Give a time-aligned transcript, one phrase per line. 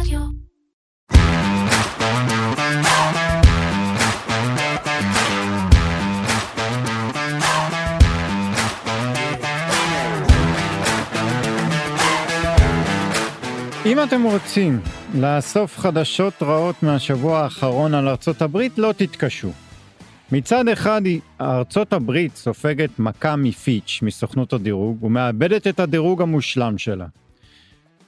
[0.00, 0.20] רדיו.
[13.86, 14.80] אם אתם רוצים
[15.14, 19.50] לאסוף חדשות רעות מהשבוע האחרון על ארצות הברית, לא תתקשו.
[20.32, 21.02] מצד אחד,
[21.40, 27.06] ארצות הברית סופגת מכה מפיץ', מסוכנות הדירוג, ומאבדת את הדירוג המושלם שלה.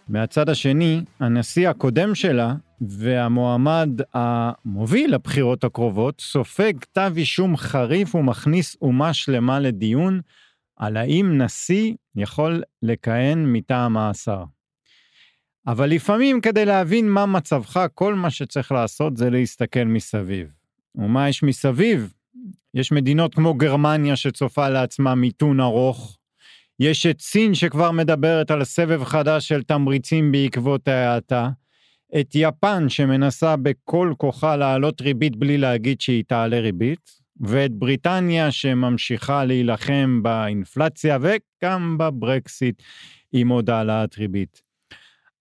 [0.08, 9.14] מהצד השני, הנשיא הקודם שלה והמועמד המוביל לבחירות הקרובות סופג כתב אישום חריף ומכניס אומה
[9.14, 10.20] שלמה לדיון
[10.76, 14.44] על האם נשיא יכול לכהן מטעם מאסר.
[15.66, 20.48] אבל לפעמים כדי להבין מה מצבך, כל מה שצריך לעשות זה להסתכל מסביב.
[20.94, 22.12] ומה יש מסביב?
[22.74, 26.17] יש מדינות כמו גרמניה שצופה לעצמה מיתון ארוך.
[26.80, 31.48] יש את סין שכבר מדברת על סבב חדש של תמריצים בעקבות ההאטה.
[32.20, 37.18] את יפן שמנסה בכל כוחה להעלות ריבית בלי להגיד שהיא תעלה ריבית.
[37.40, 42.82] ואת בריטניה שממשיכה להילחם באינפלציה וגם בברקסיט
[43.32, 44.62] עם עוד העלאת ריבית.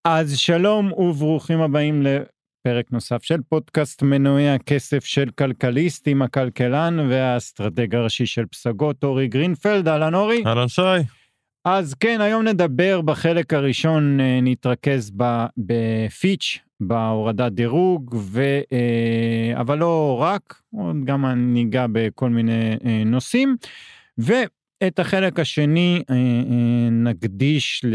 [0.06, 7.96] אז שלום וברוכים הבאים לפרק נוסף של פודקאסט מנועי הכסף של כלכליסט עם הכלכלן והאסטרטג
[7.96, 10.44] הראשי של פסגות אורי גרינפלד, אהלן אורי.
[10.46, 10.82] אהלן שי.
[11.66, 15.12] אז כן, היום נדבר בחלק הראשון, אה, נתרכז
[15.58, 18.42] בפיץ', בהורדת דירוג, ו,
[18.72, 20.62] אה, אבל לא רק,
[21.04, 23.56] גם ניגע בכל מיני אה, נושאים.
[24.18, 26.04] ואת החלק השני
[26.92, 27.86] נקדיש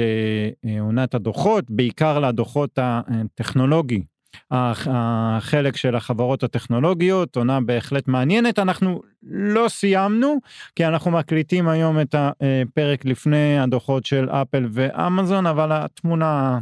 [0.62, 4.02] לעונת הדוחות, בעיקר לדוחות הטכנולוגי.
[4.50, 8.58] הח- החלק של החברות הטכנולוגיות, עונה בהחלט מעניינת.
[8.58, 10.36] אנחנו לא סיימנו,
[10.76, 16.58] כי אנחנו מקליטים היום את הפרק לפני הדוחות של אפל ואמזון, אבל התמונה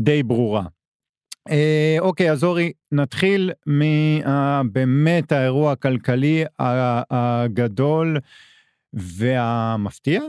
[0.00, 0.62] די ברורה.
[1.50, 6.44] אה, אוקיי, אז אורי, נתחיל מבאמת האירוע הכלכלי
[7.10, 8.16] הגדול
[8.92, 10.22] והמפתיע.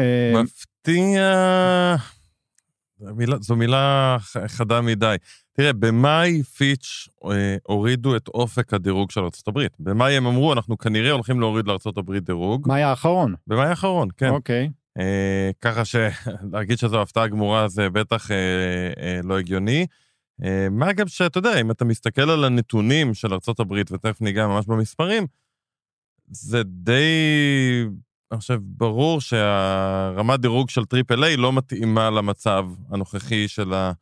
[0.00, 1.32] אה, מפתיע...
[3.00, 4.16] מילה, זו מילה
[4.46, 5.16] חדה מדי.
[5.52, 9.66] תראה, במאי פיץ' אה, הורידו את אופק הדירוג של ארה"ב.
[9.78, 12.68] במאי הם אמרו, אנחנו כנראה הולכים להוריד לארה"ב דירוג.
[12.68, 13.34] מאי האחרון.
[13.46, 14.28] במאי האחרון, כן.
[14.28, 14.70] אוקיי.
[14.98, 18.36] אה, ככה שלהגיד שזו הפתעה גמורה זה בטח אה,
[19.02, 19.86] אה, לא הגיוני.
[20.44, 24.66] אה, מה גם שאתה יודע, אם אתה מסתכל על הנתונים של ארה"ב, ותכף ניגע ממש
[24.66, 25.26] במספרים,
[26.30, 27.02] זה די,
[28.32, 33.92] אני חושב, ברור שרמת דירוג של triple A לא מתאימה למצב הנוכחי של ה...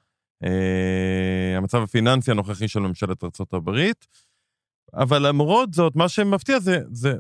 [0.45, 3.81] אה, המצב הפיננסי הנוכחי של ממשלת ארה"ב.
[4.95, 7.15] אבל למרות זאת, מה שמפתיע זה, זה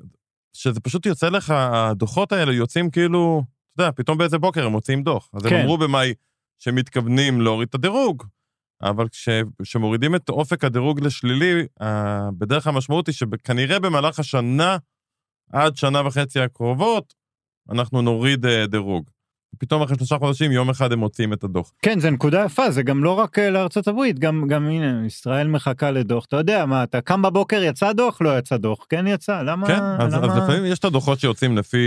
[0.52, 3.42] שזה פשוט יוצא לך, הדוחות האלה יוצאים כאילו,
[3.74, 5.30] אתה יודע, פתאום באיזה בוקר הם מוציאים דוח.
[5.34, 5.54] אז כן.
[5.54, 6.14] הם אמרו במאי
[6.58, 8.24] שמתכוונים להוריד את הדירוג,
[8.82, 9.28] אבל כש-
[9.62, 11.66] כשמורידים את אופק הדירוג לשלילי,
[12.38, 14.76] בדרך המשמעות היא שכנראה במהלך השנה,
[15.52, 17.14] עד שנה וחצי הקרובות,
[17.70, 19.10] אנחנו נוריד אה, דירוג.
[19.58, 21.72] פתאום אחרי שלושה חודשים, יום אחד הם מוציאים את הדוח.
[21.82, 25.48] כן, זו נקודה יפה, זה גם לא רק אה, לארצות הברית, גם, גם הנה, ישראל
[25.48, 26.24] מחכה לדוח.
[26.24, 29.66] אתה יודע מה, אתה קם בבוקר, יצא דוח, לא יצא דוח, כן יצא, למה?
[29.66, 30.26] כן, אז, למה...
[30.26, 31.86] אז לפעמים יש את הדוחות שיוצאים לפי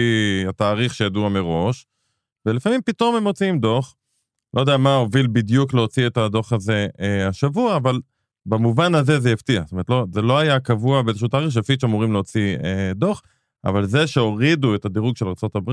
[0.49, 1.85] התאריך שידוע מראש,
[2.45, 3.95] ולפעמים פתאום הם מוציאים דוח.
[4.53, 7.99] לא יודע מה הוביל בדיוק להוציא את הדוח הזה אה, השבוע, אבל
[8.45, 9.61] במובן הזה זה הפתיע.
[9.61, 13.21] זאת אומרת, לא, זה לא היה קבוע באיזשהו תאריך שפיץ' אמורים להוציא אה, דוח,
[13.65, 15.69] אבל זה שהורידו את הדירוג של ארה"ב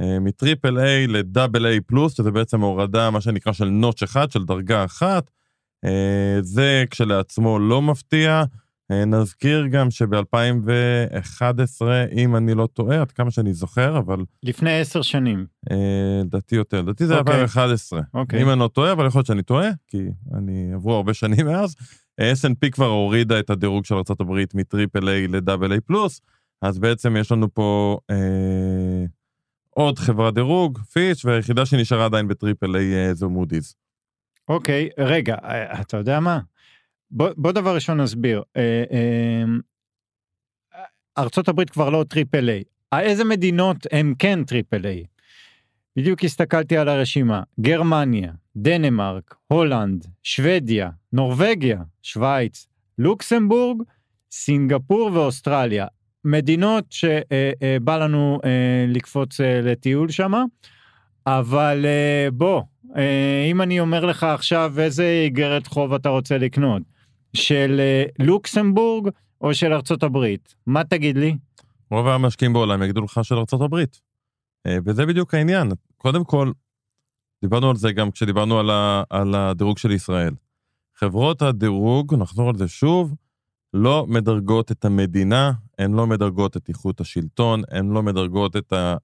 [0.00, 4.44] אה, מטריפל איי לדאבל איי פלוס, שזה בעצם הורדה, מה שנקרא, של נוטש אחד, של
[4.44, 5.30] דרגה אחת,
[5.84, 8.44] אה, זה כשלעצמו לא מפתיע.
[8.90, 11.82] אה, נזכיר גם שב-2011,
[12.12, 15.46] אם אני לא טועה, עד כמה שאני זוכר, אבל לפני עשר שנים.
[15.70, 17.40] אה, לדעתי יותר, לדעתי זה אוקיי.
[17.40, 18.00] 2011.
[18.14, 18.42] אוקיי.
[18.42, 19.98] אם אני לא טועה, אבל יכול להיות שאני טועה, כי
[20.34, 21.76] אני עברו הרבה שנים מאז.
[22.20, 26.20] אה, S&P כבר הורידה את הדירוג של ארה"ב מטריפל איי לדאבל איי פלוס,
[26.62, 29.04] אז בעצם יש לנו פה אה,
[29.70, 33.74] עוד חברת דירוג, פיץ', והיחידה שנשארה עדיין בטריפל איי אה, זו מודי'ס.
[34.48, 36.40] אוקיי, רגע, אה, אתה יודע מה?
[37.10, 38.42] בוא, בוא דבר ראשון נסביר.
[38.56, 39.44] אה, אה,
[41.18, 42.64] ארצות הברית כבר לא triple A.
[42.92, 45.04] איזה מדינות הם כן triple A?
[45.96, 47.42] בדיוק הסתכלתי על הרשימה.
[47.60, 52.66] גרמניה, דנמרק, הולנד, שוודיה, נורבגיה, שווייץ,
[52.98, 53.82] לוקסמבורג,
[54.30, 55.86] סינגפור ואוסטרליה.
[56.30, 60.44] מדינות שבא לנו אה, לקפוץ אה, לטיול שמה,
[61.26, 62.62] אבל אה, בוא,
[62.96, 66.82] אה, אם אני אומר לך עכשיו איזה איגרת חוב אתה רוצה לקנות,
[67.36, 69.08] של אה, לוקסמבורג
[69.40, 71.36] או של ארצות הברית, מה תגיד לי?
[71.90, 73.76] רוב המשקיעים בעולם יגידו לך של ארה"ב.
[74.84, 75.68] וזה בדיוק העניין.
[75.96, 76.52] קודם כל,
[77.42, 80.34] דיברנו על זה גם כשדיברנו על, ה, על הדירוג של ישראל.
[80.96, 83.14] חברות הדירוג, נחזור על זה שוב,
[83.74, 88.96] לא מדרגות את המדינה, הן לא מדרגות את איכות השלטון, הן לא מדרגות את אה,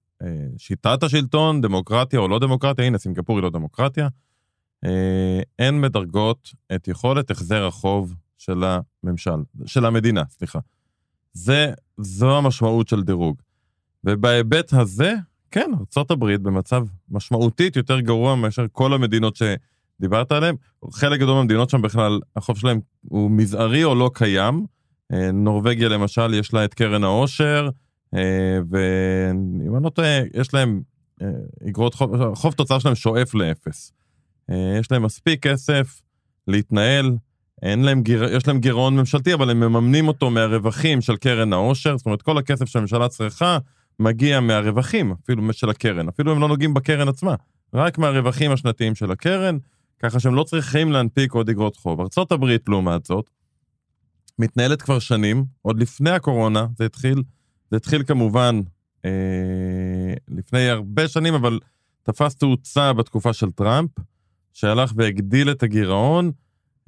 [0.58, 4.08] שיטת השלטון, דמוקרטיה או לא דמוקרטיה, הנה, סינגפור היא לא דמוקרטיה.
[4.84, 10.58] אה, הן מדרגות את יכולת החזר החוב של הממשל, של המדינה, סליחה.
[11.32, 13.36] זה, זו המשמעות של דירוג.
[14.04, 15.14] ובהיבט הזה,
[15.50, 20.56] כן, ארה"ב במצב משמעותית יותר גרוע מאשר כל המדינות שדיברת עליהן.
[20.92, 24.66] חלק גדול מהמדינות שם בכלל, החוב שלהם הוא מזערי או לא קיים.
[25.12, 27.68] אה, נורבגיה למשל, יש לה את קרן העושר,
[28.14, 30.82] אה, ואם אני לא טועה, יש להם
[31.68, 33.92] אגרות חוב, חוב תוצר שלהם שואף לאפס.
[34.80, 36.00] יש להם מספיק כסף
[36.48, 37.16] להתנהל,
[37.62, 38.24] אין להם גיר...
[38.24, 42.38] יש להם גירעון ממשלתי, אבל הם מממנים אותו מהרווחים של קרן העושר, זאת אומרת, כל
[42.38, 43.58] הכסף שהממשלה צריכה
[43.98, 47.34] מגיע מהרווחים, אפילו של הקרן, אפילו הם לא נוגעים בקרן עצמה,
[47.74, 49.58] רק מהרווחים השנתיים של הקרן,
[50.02, 52.00] ככה שהם לא צריכים להנפיק עוד אגרות חוב.
[52.00, 53.30] ארה"ב, לעומת זאת,
[54.38, 57.22] מתנהלת כבר שנים, עוד לפני הקורונה, זה התחיל,
[57.70, 58.60] זה התחיל כמובן
[59.04, 61.58] אה, לפני הרבה שנים, אבל
[62.02, 63.90] תפס תאוצה בתקופה של טראמפ,
[64.52, 66.32] שהלך והגדיל את הגירעון,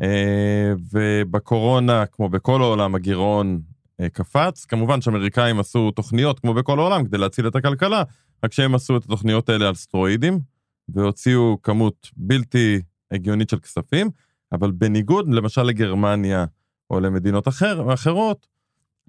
[0.03, 3.61] אה, ובקורונה, כמו בכל העולם, הגירעון
[4.01, 4.65] אה, קפץ.
[4.65, 8.03] כמובן שאמריקאים עשו תוכניות, כמו בכל העולם, כדי להציל את הכלכלה,
[8.45, 10.41] רק שהם עשו את התוכניות האלה על סטרואידים,
[10.89, 14.11] והוציאו כמות בלתי הגיונית של כספים,
[14.53, 16.45] אבל בניגוד למשל לגרמניה
[16.91, 18.47] או למדינות אחר, אחרות,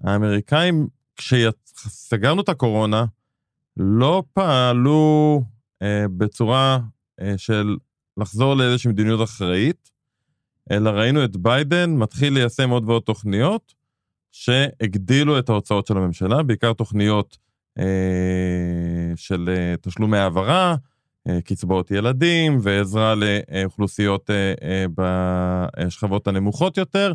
[0.04, 3.04] האמריקאים, כשסגרנו את הקורונה,
[3.76, 5.42] לא פעלו
[5.82, 6.78] אה, בצורה
[7.20, 7.76] אה, של
[8.16, 9.90] לחזור לאיזושהי מדיניות אחראית,
[10.70, 13.74] אלא ראינו את ביידן מתחיל ליישם עוד ועוד תוכניות
[14.32, 17.38] שהגדילו את ההוצאות של הממשלה, בעיקר תוכניות
[17.78, 17.84] אה,
[19.16, 20.76] של אה, תשלומי העברה,
[21.28, 24.84] אה, קצבאות ילדים ועזרה לאוכלוסיות אה, אה,
[25.86, 27.12] בשכבות הנמוכות יותר.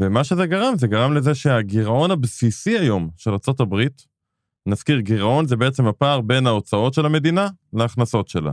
[0.00, 3.86] ומה שזה גרם, זה גרם לזה שהגירעון הבסיסי היום של ארה"ב,
[4.66, 8.52] נזכיר, גירעון זה בעצם הפער בין ההוצאות של המדינה להכנסות שלה.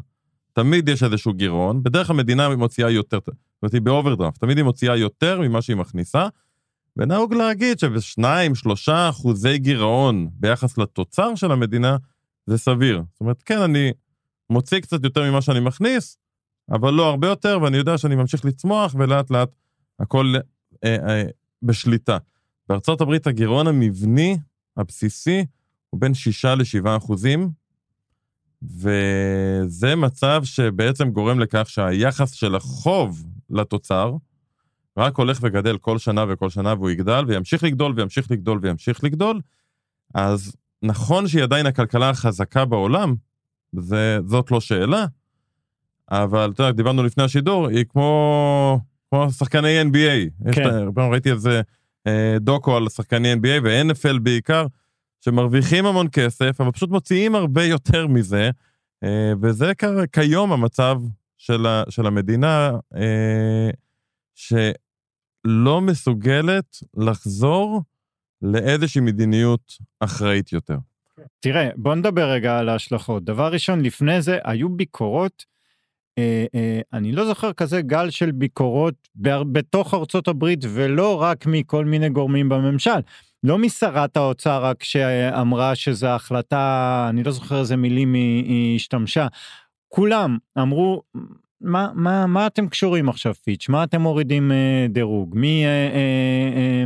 [0.54, 4.64] תמיד יש איזשהו גירעון, בדרך כלל המדינה מוציאה יותר, זאת אומרת, היא באוברדרפט, תמיד היא
[4.64, 6.28] מוציאה יותר ממה שהיא מכניסה,
[6.98, 11.98] ונהוג להגיד שבשניים, שלושה אחוזי גירעון ביחס לתוצר של המדינה,
[12.46, 13.04] זה סביר.
[13.12, 13.92] זאת אומרת, כן, אני
[14.50, 16.18] מוציא קצת יותר ממה שאני מכניס,
[16.72, 19.50] אבל לא הרבה יותר, ואני יודע שאני ממשיך לצמוח, ולאט לאט
[20.00, 20.34] הכל
[21.64, 22.18] בשליטה.
[22.70, 24.38] בארצות הברית הגירעון המבני
[24.78, 25.46] הבסיסי
[25.90, 27.50] הוא בין 6 ל-7 אחוזים,
[28.62, 34.16] וזה מצב שבעצם גורם לכך שהיחס של החוב לתוצר
[34.98, 39.42] רק הולך וגדל כל שנה וכל שנה, והוא יגדל וימשיך לגדול וימשיך לגדול וימשיך לגדול.
[40.14, 43.16] אז נכון שהיא עדיין הכלכלה החזקה בעולם,
[43.74, 45.06] זה, זאת לא שאלה,
[46.12, 48.80] אבל אתה יודע, דיברנו לפני השידור, היא כמו,
[49.10, 50.52] כמו שחקני NBA.
[50.54, 50.70] כן.
[50.98, 51.62] ראיתי איזה
[52.08, 54.66] אה, דוקו על שחקני NBA ו-NFL בעיקר.
[55.26, 58.50] שמרוויחים המון כסף, אבל פשוט מוציאים הרבה יותר מזה,
[59.04, 59.72] אה, וזה
[60.12, 61.02] כיום המצב
[61.38, 63.70] של, ה, של המדינה, אה,
[64.36, 67.82] שלא מסוגלת לחזור
[68.42, 70.78] לאיזושהי מדיניות אחראית יותר.
[71.40, 73.24] תראה, בוא נדבר רגע על ההשלכות.
[73.24, 75.46] דבר ראשון, לפני זה היו ביקורות,
[76.94, 82.50] אני לא זוכר כזה גל של ביקורות בתוך ארצות הברית ולא רק מכל מיני גורמים
[82.50, 83.00] בממשל.
[83.44, 89.28] לא משרת האוצר רק שאמרה שזו החלטה, אני לא זוכר איזה מילים היא השתמשה,
[89.88, 91.02] כולם אמרו,
[91.62, 93.70] מה, מה, מה אתם קשורים עכשיו פיץ'?
[93.70, 95.36] מה אתם מורידים אה, דירוג?
[95.38, 96.84] מי אה, אה,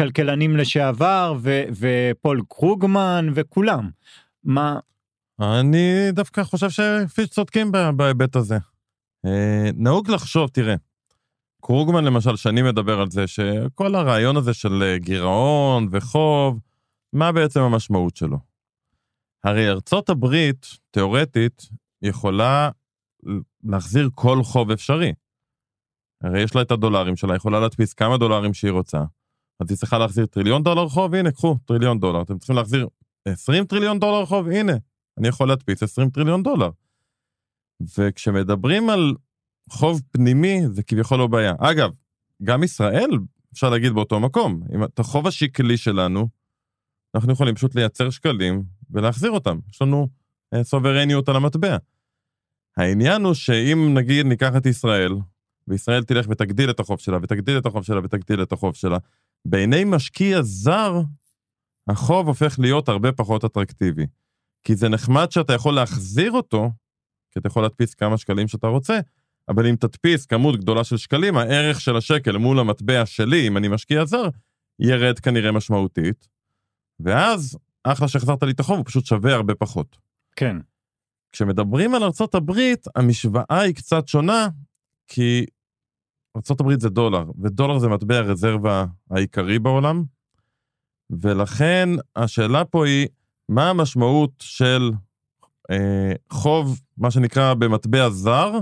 [0.00, 3.90] אה, לשעבר ו, ופול קרוגמן וכולם.
[4.44, 4.78] מה...
[5.40, 8.58] אני דווקא חושב שפיץ' צודקים בהיבט הזה.
[9.26, 10.74] אה, נהוג לחשוב, תראה,
[11.62, 16.60] קרוגמן למשל, שאני מדבר על זה, שכל הרעיון הזה של אה, גירעון וחוב,
[17.12, 18.38] מה בעצם המשמעות שלו?
[19.44, 21.62] הרי ארצות הברית, תיאורטית,
[22.02, 22.70] יכולה
[23.64, 25.12] להחזיר כל חוב אפשרי.
[26.22, 28.98] הרי יש לה את הדולרים שלה, יכולה להדפיס כמה דולרים שהיא רוצה,
[29.60, 32.22] אז היא צריכה להחזיר טריליון דולר חוב, הנה, קחו, טריליון דולר.
[32.22, 32.88] אתם צריכים להחזיר
[33.28, 34.72] 20 טריליון דולר חוב, הנה,
[35.18, 36.70] אני יכול להדפיס 20 טריליון דולר.
[37.98, 39.14] וכשמדברים על
[39.70, 41.54] חוב פנימי זה כביכול לא בעיה.
[41.58, 41.90] אגב,
[42.42, 43.10] גם ישראל,
[43.52, 46.28] אפשר להגיד באותו מקום, אם את החוב השקלי שלנו,
[47.14, 49.58] אנחנו יכולים פשוט לייצר שקלים ולהחזיר אותם.
[49.70, 50.08] יש לנו
[50.54, 51.76] אה, סוברניות על המטבע.
[52.76, 55.12] העניין הוא שאם נגיד ניקח את ישראל,
[55.68, 58.98] וישראל תלך ותגדיל את החוב שלה, ותגדיל את החוב שלה, ותגדיל את החוב שלה,
[59.44, 61.00] בעיני משקיע זר,
[61.88, 64.06] החוב הופך להיות הרבה פחות אטרקטיבי.
[64.66, 66.70] כי זה נחמד שאתה יכול להחזיר אותו,
[67.30, 68.98] כי אתה יכול להדפיס כמה שקלים שאתה רוצה,
[69.48, 73.68] אבל אם תדפיס כמות גדולה של שקלים, הערך של השקל מול המטבע שלי, אם אני
[73.68, 74.28] משקיע זר,
[74.78, 76.28] ירד כנראה משמעותית,
[77.00, 79.98] ואז, אחלה שהחזרת לי את החוב, הוא פשוט שווה הרבה פחות.
[80.36, 80.56] כן.
[81.32, 84.48] כשמדברים על ארצות הברית, המשוואה היא קצת שונה,
[85.08, 85.46] כי
[86.36, 90.04] ארצות הברית זה דולר, ודולר זה מטבע הרזרבה העיקרי בעולם,
[91.10, 93.06] ולכן השאלה פה היא,
[93.48, 94.90] מה המשמעות של
[95.70, 98.52] אה, חוב, מה שנקרא במטבע זר,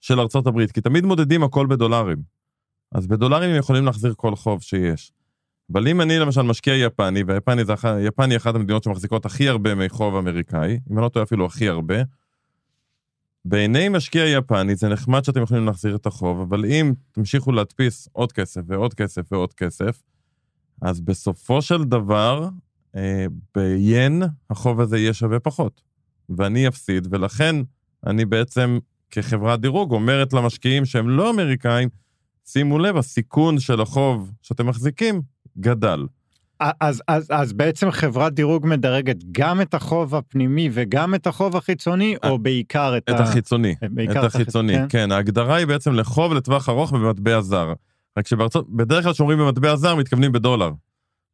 [0.00, 0.72] של ארצות הברית?
[0.72, 2.22] כי תמיד מודדים הכל בדולרים.
[2.92, 5.12] אז בדולרים הם יכולים להחזיר כל חוב שיש.
[5.72, 9.74] אבל אם אני למשל משקיע יפני, והיפני זה, יפני היא אחת המדינות שמחזיקות הכי הרבה
[9.74, 11.94] מחוב אמריקאי, אם אני לא טועה אפילו הכי הרבה,
[13.44, 18.32] בעיני משקיע יפני זה נחמד שאתם יכולים להחזיר את החוב, אבל אם תמשיכו להדפיס עוד
[18.32, 20.02] כסף ועוד כסף ועוד כסף,
[20.82, 22.48] אז בסופו של דבר,
[23.54, 25.80] ביין החוב הזה יהיה שווה פחות,
[26.28, 27.56] ואני אפסיד, ולכן
[28.06, 28.78] אני בעצם
[29.10, 31.88] כחברת דירוג אומרת למשקיעים שהם לא אמריקאים,
[32.46, 35.22] שימו לב, הסיכון של החוב שאתם מחזיקים
[35.58, 36.06] גדל.
[36.60, 42.16] אז, אז, אז בעצם חברת דירוג מדרגת גם את החוב הפנימי וגם את החוב החיצוני,
[42.24, 43.22] או בעיקר את, את ה...
[43.22, 43.74] החיצוני.
[43.90, 44.86] בעיקר את החיצוני, כן?
[44.88, 45.12] כן.
[45.12, 47.72] ההגדרה היא בעצם לחוב לטווח ארוך במטבע זר.
[48.18, 50.70] רק שבארצות, בדרך כלל כשאומרים במטבע זר, מתכוונים בדולר.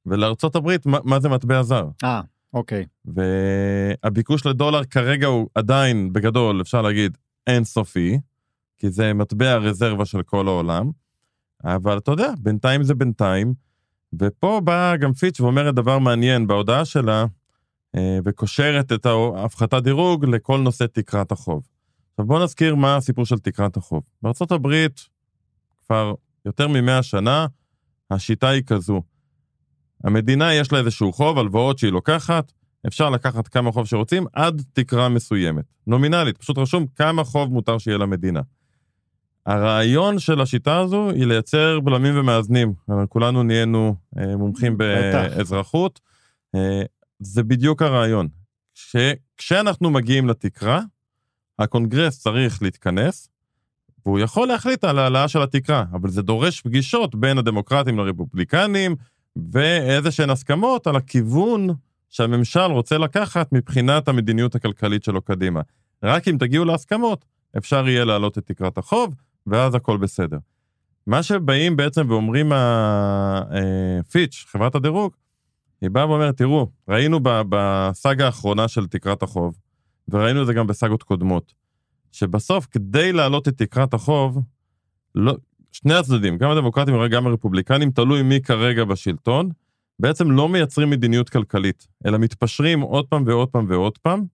[0.07, 1.88] ולארצות הברית, מה, מה זה מטבע זר?
[2.04, 2.21] אה,
[2.54, 2.85] אוקיי.
[3.04, 8.21] והביקוש לדולר כרגע הוא עדיין, בגדול, אפשר להגיד, אינסופי,
[8.78, 10.90] כי זה מטבע רזרבה של כל העולם.
[11.64, 13.54] אבל אתה יודע, בינתיים זה בינתיים.
[14.21, 17.25] ופה באה גם פיץ' ואומרת דבר מעניין בהודעה שלה,
[17.97, 21.66] אה, וקושרת את ההפחתת דירוג לכל נושא תקרת החוב.
[22.11, 24.02] עכשיו בואו נזכיר מה הסיפור של תקרת החוב.
[24.23, 24.87] בארה"ב
[25.87, 26.14] כבר
[26.45, 27.47] יותר ממאה שנה,
[28.11, 29.02] השיטה היא כזו.
[30.04, 32.52] המדינה יש לה איזשהו חוב, הלוואות שהיא לוקחת,
[32.87, 35.64] אפשר לקחת כמה חוב שרוצים עד תקרה מסוימת.
[35.87, 38.40] נומינלית, פשוט רשום כמה חוב מותר שיהיה למדינה.
[39.47, 42.73] הרעיון של השיטה הזו היא לייצר בלמים ומאזנים.
[43.09, 46.00] כולנו נהיינו אה, מומחים באזרחות.
[46.54, 46.83] אה,
[47.19, 48.28] זה בדיוק הרעיון.
[48.75, 48.97] ש...
[49.37, 50.80] כשאנחנו מגיעים לתקרה,
[51.59, 53.28] הקונגרס צריך להתכנס,
[54.07, 58.97] והוא יכול להחליט על העלאה של התקרה, אבל זה דורש פגישות בין הדמוקרטים לרפובליקנים,
[59.37, 61.69] ואיזה שהן הסכמות על הכיוון
[62.09, 65.61] שהממשל רוצה לקחת מבחינת המדיניות הכלכלית שלו קדימה.
[66.03, 67.25] רק אם תגיעו להסכמות,
[67.59, 69.15] אפשר יהיה להעלות את תקרת החוב,
[69.47, 70.39] ואז הכל בסדר.
[71.07, 75.13] מה שבאים בעצם ואומרים הפיץ', אה, חברת הדירוג,
[75.81, 79.59] היא באה ואומרת, תראו, ראינו בסאגה האחרונה של תקרת החוב,
[80.09, 81.55] וראינו את זה גם בסאגות קודמות,
[82.13, 84.39] שבסוף כדי להעלות את תקרת החוב,
[85.15, 85.37] לא,
[85.73, 89.49] שני הצדדים, גם הדמוקרטים וגם הרפובליקנים, תלוי מי כרגע בשלטון,
[89.99, 94.25] בעצם לא מייצרים מדיניות כלכלית, אלא מתפשרים עוד פעם ועוד פעם ועוד פעם,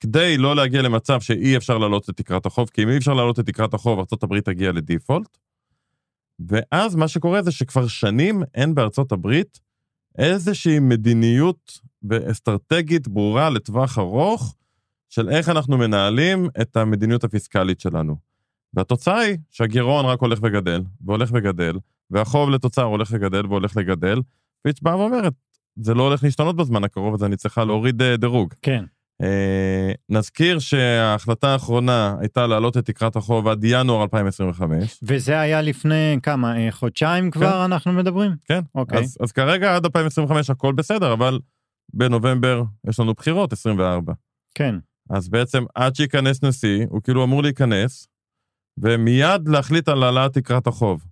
[0.00, 3.38] כדי לא להגיע למצב שאי אפשר להעלות את תקרת החוב, כי אם אי אפשר להעלות
[3.38, 5.38] את תקרת החוב, ארה"ב תגיע לדיפולט.
[6.48, 9.60] ואז מה שקורה זה שכבר שנים אין בארצות הברית
[10.18, 14.54] איזושהי מדיניות ואסטרטגית ברורה לטווח ארוך
[15.08, 18.27] של איך אנחנו מנהלים את המדיניות הפיסקלית שלנו.
[18.74, 21.78] והתוצאה היא שהגירעון רק הולך וגדל, והולך וגדל,
[22.10, 24.20] והחוב לתוצר הולך וגדל והולך לגדל,
[24.62, 25.32] פיץ' באה ואומרת,
[25.76, 28.54] זה לא הולך להשתנות בזמן הקרוב, אז אני צריכה להוריד אה, דירוג.
[28.62, 28.84] כן.
[29.22, 34.98] אה, נזכיר שההחלטה האחרונה הייתה להעלות את תקרת החוב עד ינואר 2025.
[35.02, 37.72] וזה היה לפני כמה, אה, חודשיים כבר כן.
[37.72, 38.32] אנחנו מדברים?
[38.44, 38.98] כן, אוקיי.
[38.98, 41.38] אז, אז כרגע עד 2025 הכל בסדר, אבל
[41.94, 44.12] בנובמבר יש לנו בחירות 24.
[44.54, 44.74] כן.
[45.10, 48.08] אז בעצם עד שייכנס נשיא, הוא כאילו אמור להיכנס,
[48.82, 51.04] ומיד להחליט על העלאת תקרת החוב.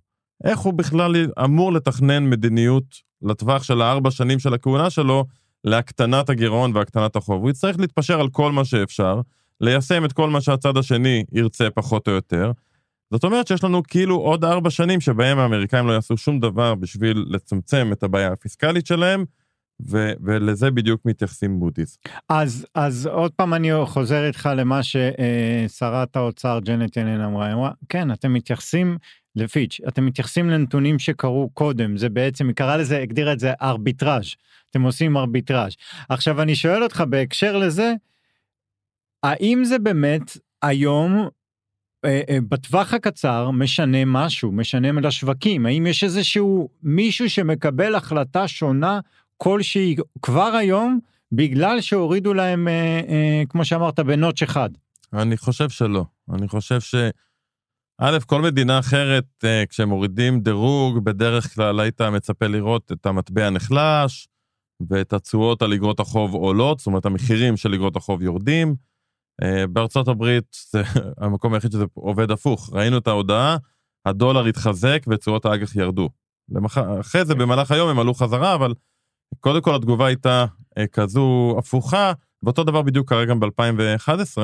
[0.43, 2.83] איך הוא בכלל אמור לתכנן מדיניות
[3.21, 5.25] לטווח של הארבע שנים של הכהונה שלו,
[5.63, 7.41] להקטנת הגירעון והקטנת החוב.
[7.41, 9.21] הוא יצטרך להתפשר על כל מה שאפשר,
[9.61, 12.51] ליישם את כל מה שהצד השני ירצה פחות או יותר.
[13.11, 17.25] זאת אומרת שיש לנו כאילו עוד ארבע שנים שבהם האמריקאים לא יעשו שום דבר בשביל
[17.29, 19.25] לצמצם את הבעיה הפיסקלית שלהם,
[19.85, 21.97] ו- ולזה בדיוק מתייחסים מודי'ס.
[22.29, 27.71] אז, אז עוד פעם אני חוזר איתך למה ששרת האוצר ג'נט ינן אמרה, היא אמרה,
[27.89, 28.97] כן, אתם מתייחסים
[29.35, 34.35] לפיץ', אתם מתייחסים לנתונים שקרו קודם, זה בעצם, היא קראה לזה, הגדירה את זה ארביטראז',
[34.69, 35.73] אתם עושים ארביטראז'.
[36.09, 37.93] עכשיו אני שואל אותך בהקשר לזה,
[39.23, 41.27] האם זה באמת היום
[42.05, 45.65] אה, אה, בטווח הקצר משנה משהו, משנה לשווקים?
[45.65, 48.99] האם יש איזשהו מישהו שמקבל החלטה שונה
[49.37, 50.99] כלשהי כבר היום,
[51.31, 54.69] בגלל שהורידו להם, אה, אה, כמו שאמרת, בנוטש אחד?
[55.13, 56.05] אני חושב שלא.
[56.33, 56.95] אני חושב ש...
[58.01, 63.49] א', כל מדינה אחרת, אה, כשהם מורידים דירוג, בדרך כלל היית מצפה לראות את המטבע
[63.49, 64.27] נחלש,
[64.89, 68.75] ואת התשואות על אגרות החוב עולות, זאת אומרת, המחירים של אגרות החוב יורדים.
[69.43, 70.81] אה, בארצות הברית זה
[71.21, 72.69] המקום היחיד שזה עובד הפוך.
[72.73, 73.57] ראינו את ההודעה,
[74.05, 76.09] הדולר התחזק ותשואות האג"ח ירדו.
[76.49, 76.77] למח...
[76.77, 78.73] אחרי זה, במהלך היום הם עלו חזרה, אבל
[79.39, 80.45] קודם כל התגובה הייתה
[80.77, 82.11] אה, כזו הפוכה,
[82.43, 84.37] ואותו דבר בדיוק קרה גם ב-2011,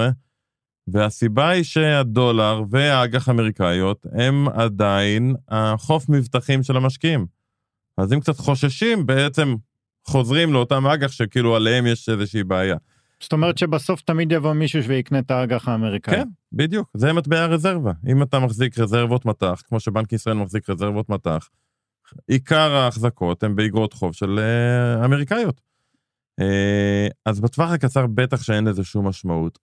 [0.88, 7.26] והסיבה היא שהדולר והאג"ח האמריקאיות הם עדיין החוף מבטחים של המשקיעים.
[7.98, 9.56] אז אם קצת חוששים, בעצם
[10.08, 12.76] חוזרים לאותם אג"ח שכאילו עליהם יש איזושהי בעיה.
[13.20, 16.16] זאת אומרת שבסוף תמיד יבוא מישהו ויקנה את האג"ח האמריקאי.
[16.16, 17.92] כן, בדיוק, זה מטבע הרזרבה.
[18.08, 21.50] אם אתה מחזיק רזרבות מטח, כמו שבנק ישראל מחזיק רזרבות מטח,
[22.28, 25.62] עיקר ההחזקות הן באגרות חוב של uh, אמריקאיות.
[26.42, 29.60] Uh, אז בטווח הקצר בטח שאין לזה שום משמעות.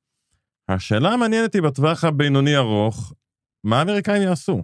[0.68, 3.12] השאלה המעניינת היא בטווח הבינוני ארוך,
[3.64, 4.62] מה האמריקאים יעשו?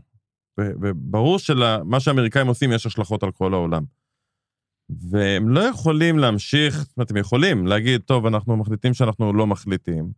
[0.61, 3.85] וברור שלמה שהאמריקאים עושים יש השלכות על כל העולם.
[4.89, 10.13] והם לא יכולים להמשיך, זאת אומרת, הם יכולים להגיד, טוב, אנחנו מחליטים שאנחנו לא מחליטים,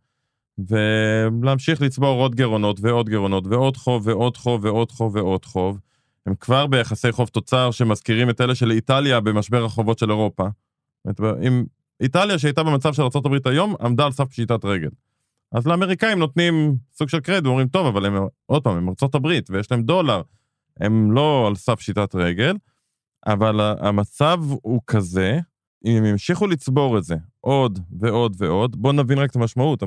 [0.57, 5.79] ולהמשיך לצבור עוד גירעונות ועוד גירעונות ועוד חוב ועוד חוב ועוד חוב ועוד חוב.
[6.25, 10.47] הם כבר ביחסי חוב תוצר שמזכירים את אלה של איטליה במשבר החובות של אירופה.
[11.41, 11.65] אם
[12.01, 14.89] איטליה שהייתה במצב של ארה"ב היום, עמדה על סף פשיטת רגל.
[15.51, 18.13] אז לאמריקאים נותנים סוג של קרדיט, אומרים, טוב, אבל הם,
[18.45, 20.21] עוד פעם, הם הברית ויש להם דולר,
[20.79, 22.55] הם לא על סף פשיטת רגל,
[23.27, 25.39] אבל המצב הוא כזה,
[25.85, 29.83] אם הם ימשיכו לצבור את זה עוד ועוד ועוד, בואו נבין רק את המשמעות.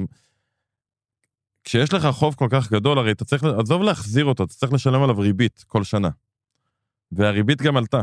[1.65, 5.03] כשיש לך חוב כל כך גדול, הרי אתה צריך, עזוב להחזיר אותו, אתה צריך לשלם
[5.03, 6.09] עליו ריבית כל שנה.
[7.13, 8.01] והריבית גם עלתה.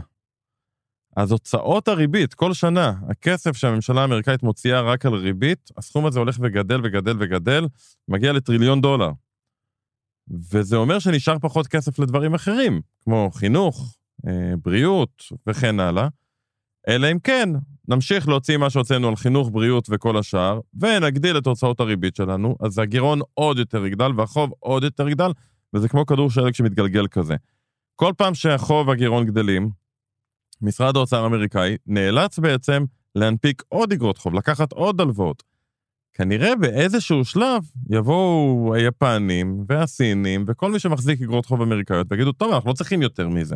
[1.15, 6.37] אז הוצאות הריבית, כל שנה, הכסף שהממשלה האמריקאית מוציאה רק על ריבית, הסכום הזה הולך
[6.41, 7.67] וגדל וגדל וגדל,
[8.07, 9.11] מגיע לטריליון דולר.
[10.51, 13.95] וזה אומר שנשאר פחות כסף לדברים אחרים, כמו חינוך,
[14.27, 16.07] אה, בריאות וכן הלאה.
[16.89, 17.49] אלא אם כן,
[17.87, 22.79] נמשיך להוציא מה שהוצאנו על חינוך, בריאות וכל השאר, ונגדיל את הוצאות הריבית שלנו, אז
[22.79, 25.31] הגירעון עוד יותר יגדל והחוב עוד יותר יגדל,
[25.73, 27.35] וזה כמו כדור שלג שמתגלגל כזה.
[27.95, 29.69] כל פעם שהחוב והגירעון גדלים,
[30.61, 32.83] משרד האוצר האמריקאי נאלץ בעצם
[33.15, 35.43] להנפיק עוד אגרות חוב, לקחת עוד הלוואות.
[36.13, 42.69] כנראה באיזשהו שלב יבואו היפנים והסינים וכל מי שמחזיק אגרות חוב אמריקאיות ויגידו, טוב, אנחנו
[42.69, 43.55] לא צריכים יותר מזה.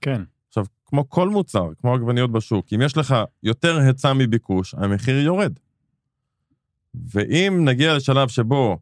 [0.00, 0.22] כן.
[0.48, 5.52] עכשיו, כמו כל מוצר, כמו עגבניות בשוק, אם יש לך יותר היצע מביקוש, המחיר יורד.
[6.94, 8.78] ואם נגיע לשלב שבו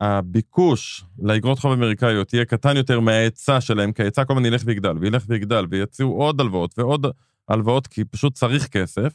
[0.00, 4.98] הביקוש לאגרות חוב אמריקאיות יהיה קטן יותר מההיצע שלהם, כי ההיצע כל הזמן ילך ויגדל,
[5.00, 7.06] וילך ויגדל, ויציעו עוד הלוואות ועוד
[7.48, 9.14] הלוואות, כי פשוט צריך כסף,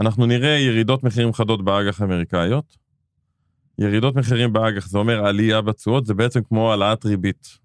[0.00, 2.76] אנחנו נראה ירידות מחירים חדות באג"ח האמריקאיות.
[3.78, 7.58] ירידות מחירים באג"ח זה אומר עלייה בתשואות, זה בעצם כמו העלאת ריבית.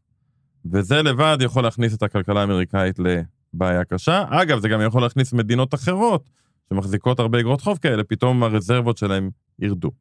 [0.66, 4.24] וזה לבד יכול להכניס את הכלכלה האמריקאית לבעיה קשה.
[4.30, 6.30] אגב, זה גם יכול להכניס מדינות אחרות
[6.70, 9.92] שמחזיקות הרבה אגרות חוב כאלה, פתאום הרזרבות שלהם ירדו.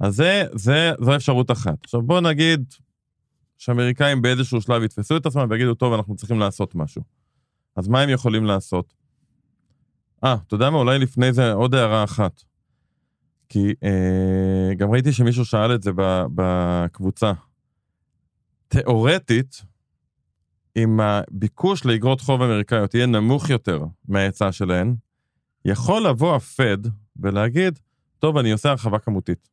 [0.00, 1.84] אז זה, זה, זו אפשרות אחת.
[1.84, 2.74] עכשיו בואו נגיד
[3.58, 7.02] שאמריקאים באיזשהו שלב יתפסו את עצמם ויגידו, טוב, אנחנו צריכים לעשות משהו.
[7.76, 8.94] אז מה הם יכולים לעשות?
[10.24, 10.78] אה, אתה יודע מה?
[10.78, 12.42] אולי לפני זה עוד הערה אחת.
[13.48, 15.90] כי אה, גם ראיתי שמישהו שאל את זה
[16.34, 17.32] בקבוצה.
[18.68, 19.62] תיאורטית,
[20.84, 24.94] אם הביקוש לאגרות חוב אמריקאיות יהיה נמוך יותר מההיצע שלהן,
[25.64, 26.78] יכול לבוא הפד
[27.16, 27.78] ולהגיד,
[28.18, 29.48] טוב, אני עושה הרחבה כמותית.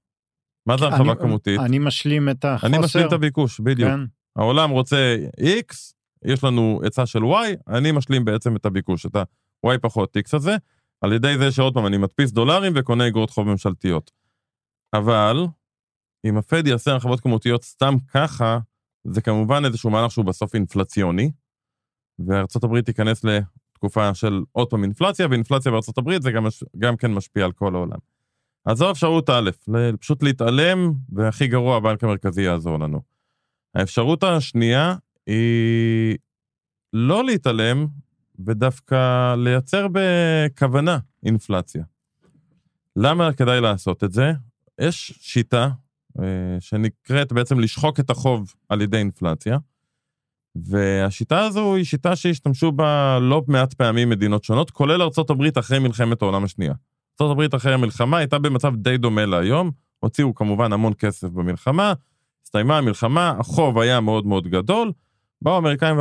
[0.65, 1.59] מה זה הרחבה כמותית?
[1.59, 2.67] אני משלים את החוסר.
[2.67, 3.89] אני משלים את הביקוש, בדיוק.
[3.89, 3.99] כן.
[4.35, 5.75] העולם רוצה X,
[6.25, 10.55] יש לנו היצע של Y, אני משלים בעצם את הביקוש, את ה-Y פחות X הזה,
[11.01, 14.11] על ידי זה שעוד פעם אני מדפיס דולרים וקונה אגרות חוב ממשלתיות.
[14.93, 15.45] אבל,
[16.25, 18.59] אם הפד יעשה הרחבות כמותיות סתם ככה,
[19.11, 21.31] זה כמובן איזשהו מהלך שהוא בסוף אינפלציוני,
[22.63, 26.45] הברית תיכנס לתקופה של עוד פעם אינפלציה, ואינפלציה הברית זה גם,
[26.77, 27.97] גם כן משפיע על כל העולם.
[28.65, 29.49] אז זו אפשרות א',
[29.99, 33.01] פשוט להתעלם, והכי גרוע, הבנק המרכזי יעזור לנו.
[33.75, 34.95] האפשרות השנייה
[35.27, 36.17] היא
[36.93, 37.87] לא להתעלם,
[38.45, 41.83] ודווקא לייצר בכוונה אינפלציה.
[42.95, 44.31] למה כדאי לעשות את זה?
[44.81, 45.69] יש שיטה
[46.60, 49.58] שנקראת בעצם לשחוק את החוב על ידי אינפלציה,
[50.56, 56.21] והשיטה הזו היא שיטה שהשתמשו בה לא מעט פעמים מדינות שונות, כולל ארה"ב אחרי מלחמת
[56.21, 56.73] העולם השנייה.
[57.21, 61.93] ארה"ב אחרי המלחמה הייתה במצב די דומה להיום, הוציאו כמובן המון כסף במלחמה,
[62.43, 64.91] הסתיימה המלחמה, החוב היה מאוד מאוד גדול,
[65.41, 65.95] באו האמריקאים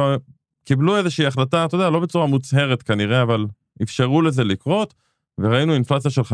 [0.62, 3.46] וקיבלו איזושהי החלטה, אתה יודע, לא בצורה מוצהרת כנראה, אבל
[3.82, 4.94] אפשרו לזה לקרות,
[5.38, 6.24] וראינו אינפלציה של 5-6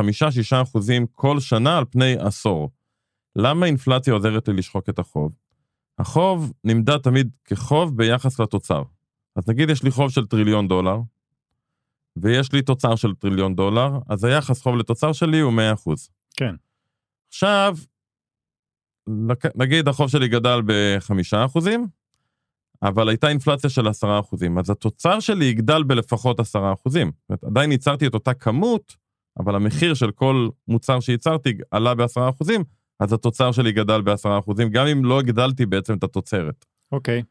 [0.62, 2.70] אחוזים כל שנה על פני עשור.
[3.36, 5.32] למה אינפלציה עוזרת לי לשחוק את החוב?
[5.98, 8.82] החוב נמדד תמיד כחוב ביחס לתוצר.
[9.36, 10.98] אז נגיד יש לי חוב של טריליון דולר,
[12.16, 15.54] ויש לי תוצר של טריליון דולר, אז היחס חוב לתוצר שלי הוא 100%.
[16.36, 16.54] כן.
[17.28, 17.76] עכשיו,
[19.54, 21.86] נגיד החוב שלי גדל בחמישה אחוזים,
[22.82, 27.12] אבל הייתה אינפלציה של עשרה אחוזים, אז התוצר שלי יגדל בלפחות עשרה אחוזים.
[27.12, 28.96] זאת אומרת, עדיין ייצרתי את אותה כמות,
[29.38, 32.64] אבל המחיר של כל מוצר שייצרתי עלה בעשרה אחוזים,
[33.00, 36.64] אז התוצר שלי גדל בעשרה אחוזים, גם אם לא הגדלתי בעצם את התוצרת.
[36.92, 37.22] אוקיי.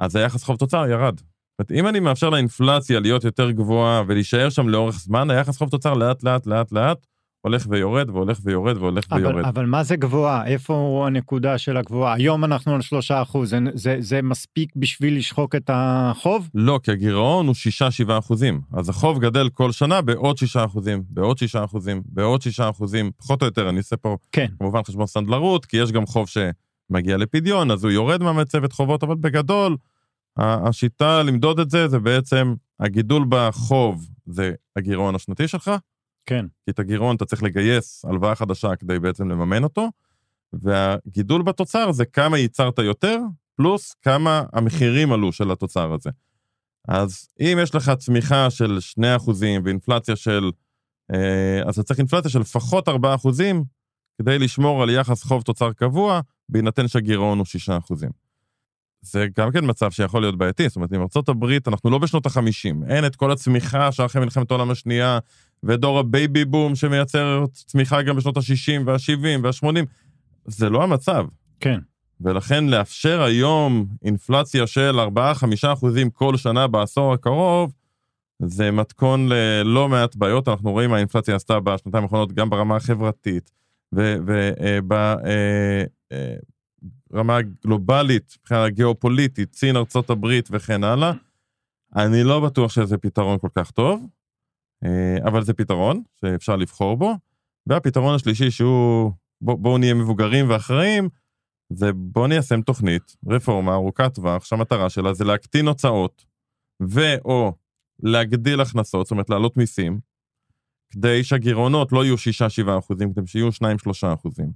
[0.00, 1.18] אז היחס חוב תוצר ירד.
[1.18, 5.68] זאת אומרת, אם אני מאפשר לאינפלציה להיות יותר גבוהה ולהישאר שם לאורך זמן, היחס חוב
[5.68, 7.06] תוצר לאט לאט לאט לאט
[7.42, 9.44] הולך ויורד והולך ויורד והולך אבל, ויורד.
[9.44, 10.46] אבל מה זה גבוהה?
[10.46, 12.14] איפה הנקודה של הגבוהה?
[12.14, 16.48] היום אנחנו על שלושה אחוז, זה, זה, זה מספיק בשביל לשחוק את החוב?
[16.54, 17.54] לא, כי הגירעון הוא
[18.06, 18.60] 6-7 אחוזים.
[18.72, 23.42] אז החוב גדל כל שנה בעוד 6 אחוזים, בעוד 6 אחוזים, בעוד 6 אחוזים, פחות
[23.42, 24.46] או יותר, אני עושה פה כן.
[24.58, 29.14] כמובן חשבון סנדלרות, כי יש גם חוב שמגיע לפדיון, אז הוא יורד מהמצבת חובות, אבל
[29.14, 29.76] בגדול,
[30.36, 35.70] השיטה למדוד את זה, זה בעצם הגידול בחוב זה הגירעון השנתי שלך,
[36.26, 36.46] כן.
[36.64, 39.88] כי את הגירעון אתה צריך לגייס הלוואה חדשה כדי בעצם לממן אותו,
[40.52, 43.18] והגידול בתוצר זה כמה ייצרת יותר,
[43.56, 46.10] פלוס כמה המחירים עלו של התוצר הזה.
[46.88, 49.30] אז אם יש לך צמיחה של 2%
[49.64, 50.50] ואינפלציה של...
[51.14, 52.92] אה, אז אתה צריך אינפלציה של לפחות 4%
[54.18, 57.46] כדי לשמור על יחס חוב תוצר קבוע, בהינתן שהגירעון הוא
[57.90, 58.06] 6%.
[59.02, 62.88] זה גם כן מצב שיכול להיות בעייתי, זאת אומרת, עם הברית, אנחנו לא בשנות ה-50,
[62.88, 65.18] אין את כל הצמיחה שאחרי מלחמת העולם השנייה,
[65.64, 69.86] ודור ה baby boom שמייצר צמיחה גם בשנות ה-60 וה-70 וה-80,
[70.44, 71.26] זה לא המצב.
[71.60, 71.78] כן.
[72.20, 77.72] ולכן לאפשר היום אינפלציה של 4-5 אחוזים כל שנה בעשור הקרוב,
[78.42, 83.50] זה מתכון ללא מעט בעיות, אנחנו רואים מה האינפלציה עשתה בשנתיים האחרונות גם ברמה החברתית
[87.12, 91.12] וברמה הגלובלית, מבחינה גיאופוליטית, סין, ארצות הברית וכן הלאה.
[91.96, 94.06] אני לא בטוח שזה פתרון כל כך טוב, אה,
[95.26, 97.12] אבל זה פתרון שאפשר לבחור בו.
[97.66, 101.08] והפתרון השלישי שהוא, בוא, בואו נהיה מבוגרים ואחראים,
[101.72, 106.24] זה בואו ניישם תוכנית, רפורמה ארוכת טווח, שהמטרה שלה זה להקטין הוצאות,
[106.82, 107.52] ו/או
[108.02, 110.00] להגדיל הכנסות, זאת אומרת להעלות מיסים,
[110.90, 114.52] כדי שהגירעונות לא יהיו 6-7 אחוזים, כדי שיהיו 2-3 אחוזים.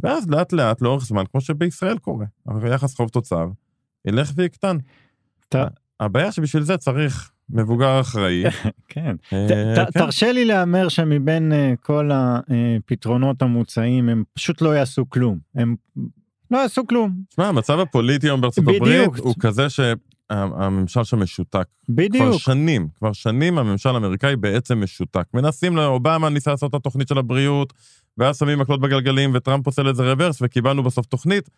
[0.00, 2.26] ואז לאט לאט, לאורך זמן, כמו שבישראל קורה,
[2.62, 3.46] היחס חוב תוצר
[4.04, 4.76] ילך ויקטן.
[5.48, 5.66] אתה-
[6.00, 8.44] הבעיה שבשביל זה צריך מבוגר אחראי.
[8.88, 9.16] כן.
[9.32, 9.84] אה, כן.
[9.84, 15.38] תרשה לי להמר שמבין אה, כל הפתרונות המוצעים הם פשוט לא יעשו כלום.
[15.54, 15.76] הם
[16.50, 17.12] לא יעשו כלום.
[17.28, 18.64] תשמע, המצב הפוליטי היום בארצות.
[18.76, 21.64] הברית הוא כזה שהממשל שם משותק.
[21.86, 22.38] כבר בדיוק.
[22.38, 25.24] שנים, כבר שנים הממשל האמריקאי בעצם משותק.
[25.34, 27.72] מנסים, אובמה ניסה לעשות את התוכנית של הבריאות,
[28.18, 31.50] ואז שמים מקלות בגלגלים, וטראמפ עושה לזה רוורס, וקיבלנו בסוף תוכנית.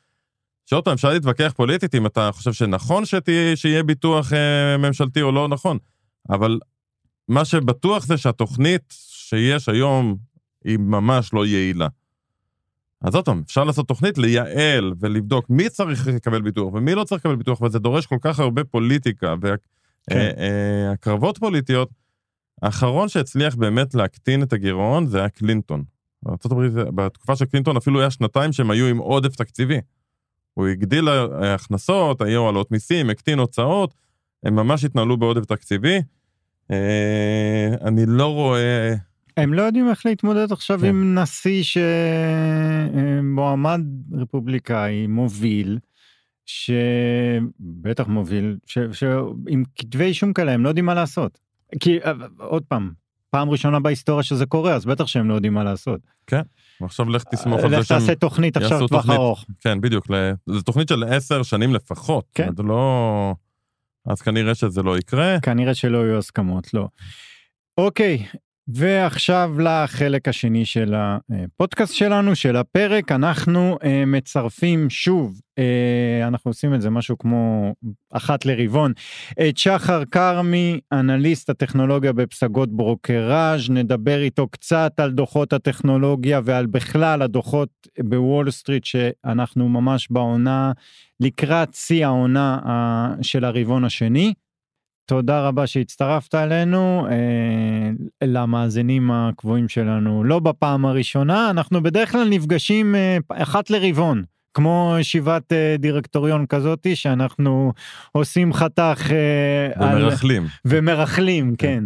[0.68, 5.32] שעוד פעם, אפשר להתווכח פוליטית אם אתה חושב שנכון שתהיה, שיהיה ביטוח אה, ממשלתי או
[5.32, 5.78] לא נכון,
[6.30, 6.58] אבל
[7.28, 10.16] מה שבטוח זה שהתוכנית שיש היום
[10.64, 11.88] היא ממש לא יעילה.
[13.00, 17.20] אז עוד פעם, אפשר לעשות תוכנית לייעל ולבדוק מי צריך לקבל ביטוח ומי לא צריך
[17.20, 19.34] לקבל ביטוח, וזה דורש כל כך הרבה פוליטיקה
[20.10, 20.30] כן.
[20.38, 21.90] והקרבות פוליטיות.
[22.62, 25.84] האחרון שהצליח באמת להקטין את הגירעון זה היה קלינטון.
[26.26, 29.80] ארה"ב, בתקופה של קלינטון אפילו היה שנתיים שהם היו עם עודף תקציבי.
[30.58, 31.08] הוא הגדיל
[31.54, 33.94] הכנסות, היו העלות מיסים, הקטין הוצאות,
[34.42, 35.98] הם ממש התנהלו בעודף תקציבי.
[36.70, 38.94] אה, אני לא רואה...
[39.36, 40.86] הם לא יודעים איך להתמודד עכשיו כן.
[40.86, 41.62] עם נשיא
[42.92, 43.80] שמועמד
[44.12, 45.78] רפובליקאי מוביל,
[46.46, 48.78] שבטח מוביל, ש...
[48.92, 51.38] שעם כתבי אישום כאלה הם לא יודעים מה לעשות.
[51.80, 52.92] כי אה, עוד פעם,
[53.30, 56.00] פעם ראשונה בהיסטוריה שזה קורה אז בטח שהם לא יודעים מה לעשות.
[56.82, 57.98] עכשיו לך תסמוך על זה לך שהם...
[57.98, 59.18] תעשה תוכנית עכשיו יעשו טווח תוכנית.
[59.18, 59.44] ארוך.
[59.60, 60.06] כן, בדיוק.
[60.46, 62.24] זו תוכנית של עשר שנים לפחות.
[62.34, 62.48] כן.
[62.56, 63.34] זה לא...
[64.06, 65.40] אז כנראה שזה לא יקרה.
[65.40, 66.88] כנראה שלא יהיו הסכמות, לא.
[67.78, 68.24] אוקיי,
[68.74, 76.74] ועכשיו לחלק השני של הפודקאסט שלנו, של הפרק, אנחנו אה, מצרפים שוב, אה, אנחנו עושים
[76.74, 77.74] את זה משהו כמו
[78.12, 78.92] אחת לרבעון,
[79.48, 87.22] את שחר כרמי, אנליסט הטכנולוגיה בפסגות ברוקראז', נדבר איתו קצת על דוחות הטכנולוגיה ועל בכלל
[87.22, 90.72] הדוחות בוול סטריט שאנחנו ממש בעונה
[91.20, 94.32] לקראת שיא העונה אה, של הרבעון השני.
[95.08, 97.90] תודה רבה שהצטרפת אלינו, אה,
[98.26, 104.22] למאזינים הקבועים שלנו, לא בפעם הראשונה, אנחנו בדרך כלל נפגשים אה, אחת לרבעון.
[104.54, 107.72] כמו ישיבת אה, דירקטוריון כזאתי שאנחנו
[108.12, 110.46] עושים חתך אה, על- ומרכלים.
[110.64, 111.84] ומרכלים, כן.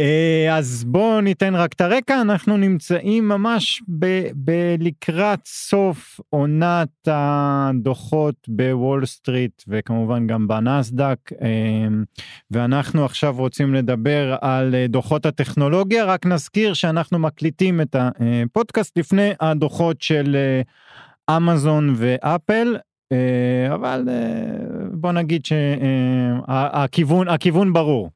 [0.00, 6.88] אה, אז בואו ניתן רק את הרקע, אנחנו נמצאים ממש ב- ב- לקראת סוף עונת
[7.06, 11.48] הדוחות בוול סטריט וכמובן גם בנסדק, אה,
[12.50, 19.30] ואנחנו עכשיו רוצים לדבר על אה, דוחות הטכנולוגיה, רק נזכיר שאנחנו מקליטים את הפודקאסט לפני
[19.40, 20.36] הדוחות של
[21.36, 22.76] אמזון ואפל,
[23.74, 24.08] אבל
[24.92, 28.10] בוא נגיד שהכיוון הכיוון ברור.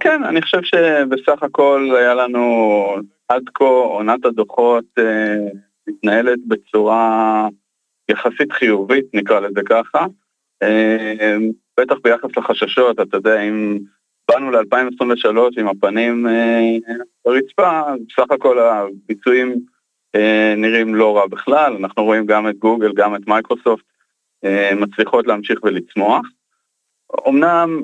[0.00, 2.94] כן, אני חושב שבסך הכל היה לנו
[3.28, 4.84] עד כה עונת הדוחות
[5.88, 7.48] מתנהלת בצורה
[8.10, 10.06] יחסית חיובית, נקרא לזה ככה.
[11.80, 13.78] בטח ביחס לחששות, אתה יודע, אם
[14.30, 16.26] באנו ל-2023 עם הפנים
[17.24, 19.54] ברצפה, בסך הכל הביצועים
[20.56, 23.84] נראים לא רע בכלל, אנחנו רואים גם את גוגל, גם את מייקרוסופט
[24.76, 26.26] מצליחות להמשיך ולצמוח.
[27.28, 27.80] אמנם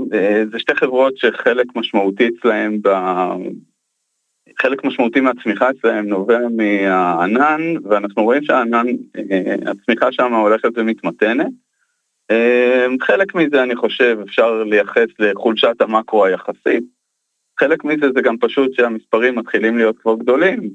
[0.52, 2.88] זה שתי חברות שחלק משמעותי אצלהם, ב...
[4.60, 8.86] חלק משמעותי מהצמיחה אצלהם נובע מהענן, ואנחנו רואים שהענן,
[9.66, 11.46] הצמיחה שם הולכת ומתמתנת.
[13.02, 16.84] חלק מזה אני חושב אפשר לייחס לחולשת המקרו היחסית.
[17.60, 20.70] חלק מזה זה גם פשוט שהמספרים מתחילים להיות כבר גדולים,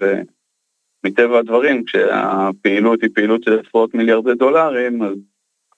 [1.03, 5.15] ומטבע הדברים כשהפעילות היא פעילות של עשרות מיליארדי דולרים, אז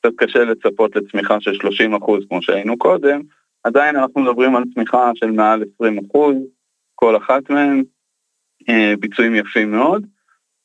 [0.04, 3.22] קצת קשה לצפות לצמיחה של 30 אחוז כמו שהיינו קודם,
[3.63, 6.36] עדיין אנחנו מדברים על צמיחה של מעל 20 אחוז,
[6.96, 7.84] כל אחת מהן,
[9.00, 10.06] ביצועים יפים מאוד.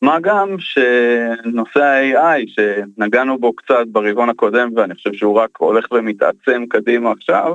[0.03, 6.65] מה גם שנושא ה-AI שנגענו בו קצת ברבעון הקודם ואני חושב שהוא רק הולך ומתעצם
[6.69, 7.55] קדימה עכשיו,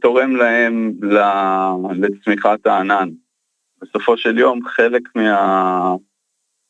[0.00, 0.92] תורם להם
[1.92, 3.08] לצמיחת הענן.
[3.82, 5.02] בסופו של יום חלק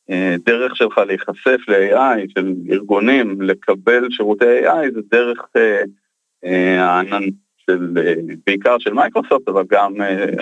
[0.09, 5.39] מהדרך שלך להיחשף ל-AI של ארגונים לקבל שירותי AI זה דרך
[6.43, 7.23] הענן
[7.57, 7.93] של
[8.45, 9.93] בעיקר של מייקרוסופט אבל גם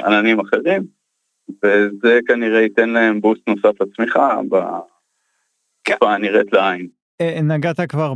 [0.06, 1.00] עננים אחרים.
[1.64, 6.88] וזה כנראה ייתן להם boost נוסף לצמיחה בתקופה הנראית לעין.
[7.22, 8.14] אה, נגעת כבר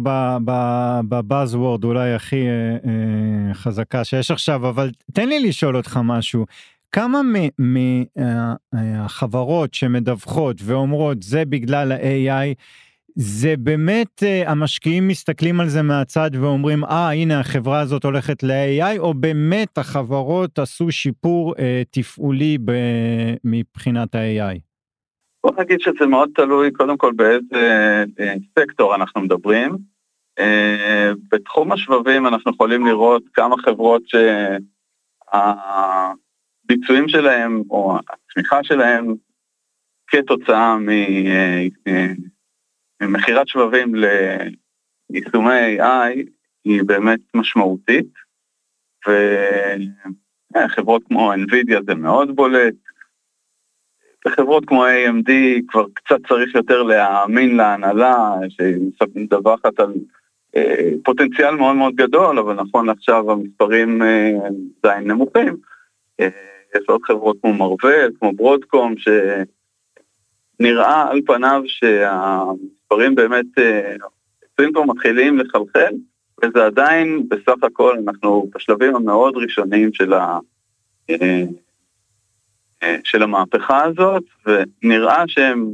[1.09, 6.45] ב buzzword אולי הכי אה, אה, חזקה שיש עכשיו, אבל תן לי לשאול אותך משהו.
[6.93, 7.21] כמה
[8.73, 12.53] מהחברות שמדווחות ואומרות זה בגלל ה-AI,
[13.15, 18.43] זה באמת אה, המשקיעים מסתכלים על זה מהצד ואומרים אה אה, הנה החברה הזאת הולכת
[18.43, 21.59] ל-AI או באמת החברות עשו שיפור אה,
[21.91, 24.59] תפעולי ב- מבחינת ה-AI?
[25.43, 28.03] בוא נגיד שזה מאוד תלוי קודם כל באיזה
[28.59, 29.77] סקטור אנחנו מדברים.
[30.39, 30.43] Uh,
[31.31, 34.03] בתחום השבבים אנחנו יכולים לראות כמה חברות
[36.73, 39.13] שהביצועים שלהם או הצמיחה שלהם
[40.07, 40.89] כתוצאה מ...
[40.89, 43.95] Uh, uh, מכירת שבבים
[45.09, 46.29] ליישומי AI
[46.65, 48.07] היא באמת משמעותית,
[50.55, 52.75] וחברות כמו NVIDIA זה מאוד בולט,
[54.27, 55.31] וחברות כמו AMD
[55.67, 59.93] כבר קצת צריך יותר להאמין להנהלה, שמדווחת על
[60.55, 64.31] אה, פוטנציאל מאוד מאוד גדול, אבל נכון לעכשיו המספרים אה,
[64.83, 65.57] עדיין נמוכים.
[66.19, 68.95] אה, יש עוד חברות כמו מרוול, כמו ברודקום,
[70.59, 72.43] שנראה על פניו שה...
[72.93, 75.93] הדברים באמת, הדברים אה, כבר מתחילים לחלחל,
[76.43, 80.39] וזה עדיין בסך הכל אנחנו בשלבים המאוד ראשוניים של, ה,
[81.09, 81.43] אה,
[82.83, 85.69] אה, של המהפכה הזאת, ונראה שהם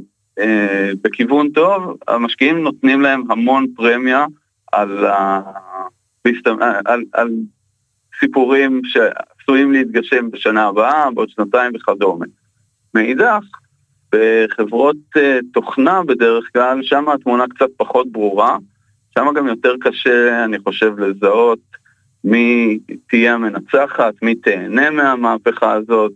[1.01, 4.25] בכיוון טוב, המשקיעים נותנים להם המון פרמיה
[4.71, 5.41] על, ה,
[6.85, 7.29] על, על
[8.19, 8.81] סיפורים
[9.49, 12.25] שעשויים להתגשם בשנה הבאה, בעוד שנתיים וכדומה.
[12.93, 13.43] מאידך,
[14.11, 18.57] בחברות אה, תוכנה בדרך כלל, שם התמונה קצת פחות ברורה,
[19.17, 21.59] שם גם יותר קשה, אני חושב, לזהות
[22.23, 26.11] מי תהיה המנצחת, מי תהנה מהמהפכה הזאת,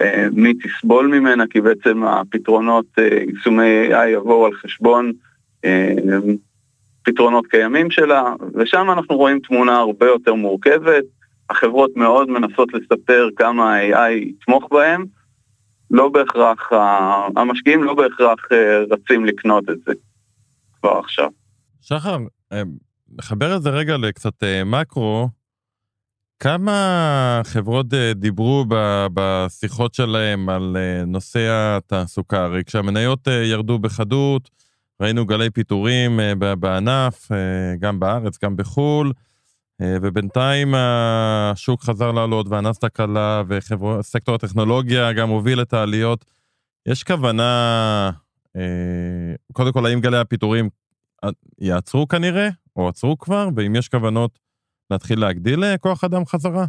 [0.00, 5.12] אה, מי תסבול ממנה, כי בעצם הפתרונות, אה, יישומי AI יבואו על חשבון
[7.02, 11.04] פתרונות קיימים שלה, ושם אנחנו רואים תמונה הרבה יותר מורכבת.
[11.54, 15.04] החברות מאוד מנסות לספר כמה ה-AI יתמוך בהם,
[15.90, 16.70] לא בהכרח,
[17.36, 19.92] המשקיעים לא בהכרח אה, רצים לקנות את זה
[20.80, 21.28] כבר עכשיו.
[21.80, 22.16] שחר,
[22.52, 22.62] אה,
[23.18, 25.28] נחבר את זה רגע לקצת אה, מקרו.
[26.40, 28.64] כמה חברות דיברו
[29.14, 32.44] בשיחות שלהם על נושא התעסוקה?
[32.44, 34.50] הרי כשהמניות ירדו בחדות,
[35.00, 37.28] ראינו גלי פיטורים בענף,
[37.80, 39.12] גם בארץ, גם בחו"ל.
[39.82, 46.24] אה, ובינתיים השוק חזר לעלות והנסדק עלה וסקטור הטכנולוגיה גם הוביל את העליות.
[46.86, 48.10] יש כוונה,
[48.56, 50.68] אה, קודם כל, האם גלי הפיטורים
[51.24, 54.38] אה, יעצרו כנראה, או עצרו כבר, ואם יש כוונות
[54.90, 56.64] להתחיל להגדיל כוח אדם חזרה?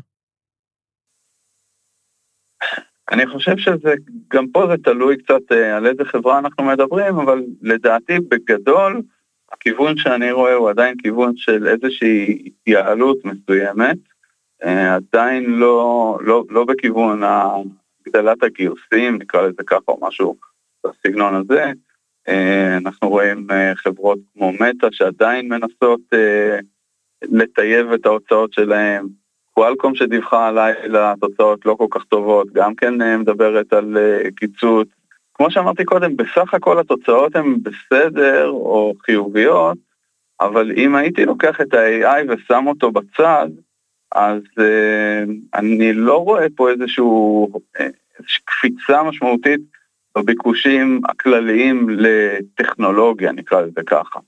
[3.11, 3.93] אני חושב שזה,
[4.33, 9.01] גם פה זה תלוי קצת על איזה חברה אנחנו מדברים, אבל לדעתי בגדול,
[9.51, 13.97] הכיוון שאני רואה הוא עדיין כיוון של איזושהי התייעלות מסוימת,
[14.63, 20.35] אה, עדיין לא, לא, לא בכיוון הגדלת הגיוסים, נקרא לזה ככה או משהו
[20.85, 21.71] בסגנון הזה.
[22.77, 26.01] אנחנו רואים חברות כמו מטא שעדיין מנסות
[27.23, 29.07] לטייב את ההוצאות שלהם.
[29.53, 33.97] קואלקום שדיווחה הלילה תוצאות לא כל כך טובות, גם כן מדברת על
[34.35, 34.87] קיצוץ.
[35.35, 39.77] כמו שאמרתי קודם, בסך הכל התוצאות הן בסדר או חיוביות,
[40.41, 43.47] אבל אם הייתי לוקח את ה-AI ושם אותו בצד,
[44.15, 47.87] אז uh, אני לא רואה פה איזשהו, אה,
[48.19, 49.61] איזושהי קפיצה משמעותית
[50.17, 54.19] בביקושים הכלליים לטכנולוגיה, נקרא לזה ככה.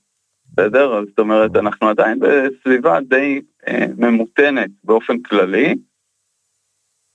[0.52, 1.04] בסדר?
[1.04, 5.74] זאת אומרת, אנחנו עדיין בסביבה די uh, ממותנת באופן כללי,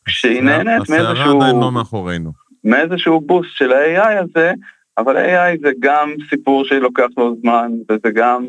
[0.07, 1.11] שהיא נהנית מאיזשהו...
[1.11, 2.42] הסערה עדיין לא מאחורינו.
[2.63, 4.53] מאיזשהו בוסט של ה-AI הזה,
[4.97, 8.45] אבל AI זה גם סיפור שלוקח לו זמן, וזה גם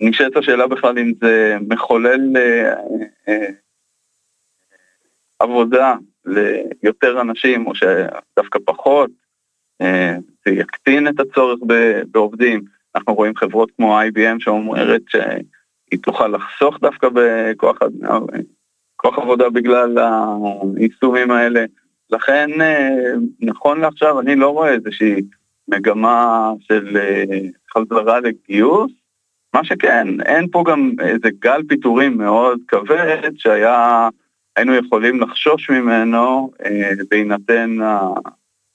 [0.00, 2.74] נשאלת השאלה בכלל אם זה מחולל אה,
[3.28, 3.48] אה,
[5.38, 9.10] עבודה ליותר אנשים או שדווקא פחות,
[9.80, 10.16] אה,
[10.46, 11.60] זה יקטין את הצורך
[12.10, 12.60] בעובדים.
[12.94, 17.78] אנחנו רואים חברות כמו IBM שאומרת שהיא תוכל לחסוך דווקא בכוח
[19.18, 19.98] עבודה בגלל
[20.76, 21.64] היישומים האלה.
[22.12, 22.50] לכן
[23.40, 25.22] נכון לעכשיו אני לא רואה איזושהי
[25.68, 26.98] מגמה של
[27.74, 28.92] חזרה לגיוס,
[29.54, 34.08] מה שכן, אין פה גם איזה גל פיטורים מאוד כבד שהיה,
[34.56, 37.76] היינו יכולים לחשוש ממנו אה, בהינתן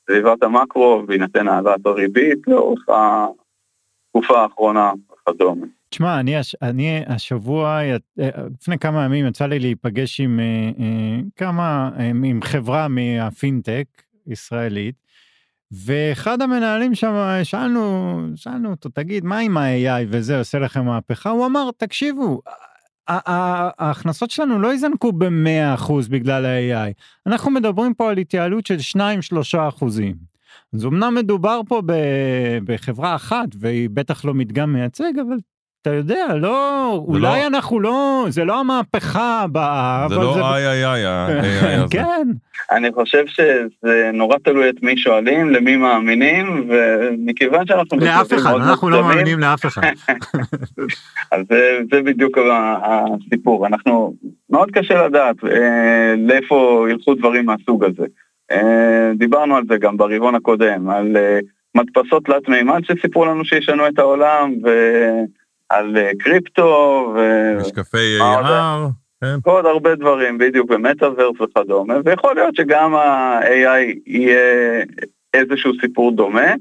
[0.06, 5.65] סביבת המקרו, בהינתן העלאת הריבית לאורך התקופה האחרונה וכדומה.
[5.95, 7.79] תשמע, אני, אני השבוע,
[8.19, 8.29] אה,
[8.60, 11.89] לפני כמה ימים יצא לי להיפגש עם אה, כמה,
[12.23, 13.86] עם חברה מהפינטק
[14.27, 14.95] ישראלית,
[15.71, 21.29] ואחד המנהלים שם, שאלנו, שאלנו אותו, תגיד, מה עם ה-AI וזה עושה לכם מהפכה?
[21.29, 22.41] הוא אמר, תקשיבו,
[23.08, 26.93] ההכנסות שלנו לא יזנקו ב-100% בגלל ה-AI.
[27.27, 28.99] אנחנו מדברים פה על התייעלות של 2-3
[29.69, 30.15] אחוזים.
[30.73, 31.81] אז אמנם מדובר פה
[32.65, 35.38] בחברה אחת, והיא בטח לא מדגם מייצג, אבל
[35.86, 37.48] אתה יודע, לא, אולי לא...
[37.48, 41.88] אנחנו לא, זה לא המהפכה הבאה, זה לא איי איי איי.
[41.91, 42.28] כן.
[42.71, 47.98] אני חושב שזה נורא תלוי את מי שואלים, למי מאמינים, ומכיוון שאנחנו...
[48.00, 49.82] לאף אחד, אנחנו לא מאמינים לאף אחד.
[51.32, 52.38] אז זה, זה בדיוק
[52.84, 54.13] הסיפור, אנחנו,
[54.50, 58.06] מאוד קשה לדעת אה, לאיפה ילכו דברים מהסוג הזה.
[58.52, 61.39] אה, דיברנו על זה גם ברבעון הקודם, על אה,
[61.76, 64.69] מדפסות תלת מימד שסיפרו לנו שישנו את העולם, ו...
[65.69, 67.13] על אה, קריפטו.
[67.62, 68.91] משקפי AR.
[69.21, 69.49] כן.
[69.49, 74.84] ועוד הרבה דברים, בדיוק במטאוורס וכדומה, ויכול להיות שגם ה-AI יהיה
[75.34, 76.54] איזשהו סיפור דומה.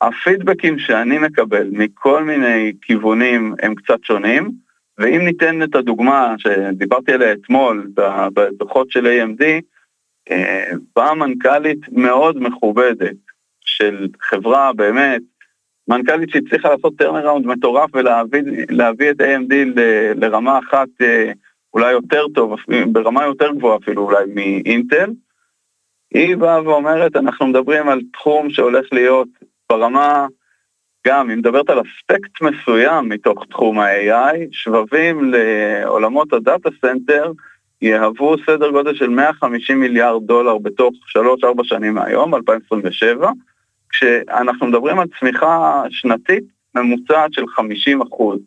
[0.00, 4.50] הפידבקים שאני מקבל מכל מיני כיוונים הם קצת שונים,
[4.98, 7.88] ואם ניתן את הדוגמה שדיברתי עליה אתמול
[8.34, 9.44] בדוחות של AMD,
[10.30, 13.16] אה, באה מנכ"לית מאוד מכובדת
[13.60, 15.22] של חברה באמת
[15.88, 19.80] מנכ"לית שהצליחה לעשות טרנראונד מטורף ולהביא את AMD ל,
[20.24, 21.32] לרמה אחת אה,
[21.74, 22.54] אולי יותר טוב,
[22.92, 25.10] ברמה יותר גבוהה אפילו אולי מאינטל.
[26.14, 29.28] היא באה ואומרת, אנחנו מדברים על תחום שהולך להיות
[29.70, 30.26] ברמה,
[31.06, 37.32] גם היא מדברת על אספקט מסוים מתוך תחום ה-AI, שבבים לעולמות ה data center
[37.82, 40.94] יהוו סדר גודל של 150 מיליארד דולר בתוך
[41.44, 43.30] 3-4 שנים מהיום, 2027,
[43.96, 48.38] כשאנחנו מדברים על צמיחה שנתית ממוצעת של 50 אחוז.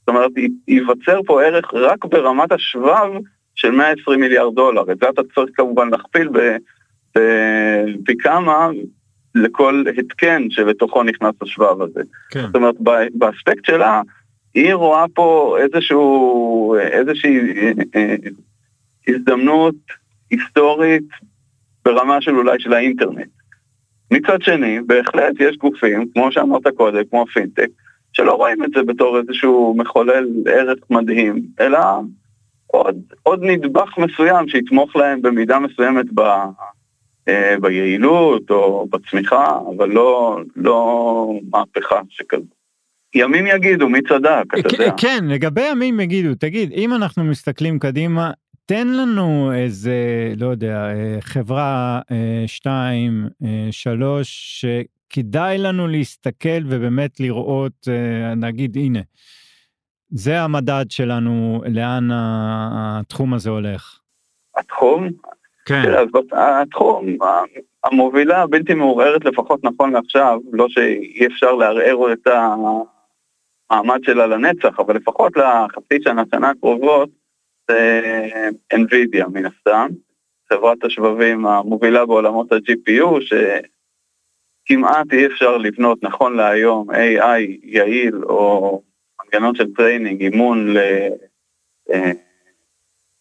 [0.00, 0.30] זאת אומרת,
[0.68, 3.10] ייווצר פה ערך רק ברמת השבב
[3.54, 4.92] של 120 מיליארד דולר.
[4.92, 6.28] את זה אתה צריך כמובן להכפיל
[7.10, 8.68] בפי כמה
[9.34, 12.00] לכל התקן שלתוכו נכנס השבב הזה.
[12.30, 12.46] כן.
[12.46, 12.74] זאת אומרת,
[13.14, 14.02] באספקט שלה,
[14.54, 18.16] היא רואה פה איזשהו, איזושהי אה, אה,
[19.08, 19.74] הזדמנות
[20.30, 21.08] היסטורית
[21.84, 23.41] ברמה של אולי של האינטרנט.
[24.12, 27.68] מצד שני, בהחלט יש גופים, כמו שאמרת קודם, כמו פינטק,
[28.12, 31.78] שלא רואים את זה בתור איזשהו מחולל ערך מדהים, אלא
[32.66, 36.20] עוד, עוד נדבך מסוים שיתמוך להם במידה מסוימת ב,
[37.28, 42.42] אה, ביעילות או בצמיחה, אבל לא, לא מהפכה שכזו.
[43.14, 44.92] ימים יגידו מי צדק, אתה יודע.
[44.96, 48.30] כן, לגבי ימים יגידו, תגיד, אם אנחנו מסתכלים קדימה,
[48.72, 49.94] תן לנו איזה,
[50.36, 57.88] לא יודע, אה, חברה אה, שתיים, אה, שלוש, שכדאי לנו להסתכל ובאמת לראות,
[58.36, 59.00] נגיד, הנה,
[60.10, 63.98] זה המדד שלנו, לאן התחום הזה הולך.
[64.56, 65.08] התחום?
[65.66, 65.82] כן.
[66.32, 67.06] התחום,
[67.84, 72.26] המובילה הבלתי מעורערת לפחות נכון לעכשיו, לא שאי אפשר לערער את
[73.70, 77.21] המעמד שלה לנצח, אבל לפחות לחצי שנה, שנה הקרובות,
[78.74, 79.88] NVIDIA מן הסתם,
[80.48, 83.34] חברת השבבים המובילה בעולמות ה-GPU,
[84.66, 88.82] כמעט אי אפשר לבנות נכון להיום AI יעיל או
[89.24, 90.74] מנגנון של training, אימון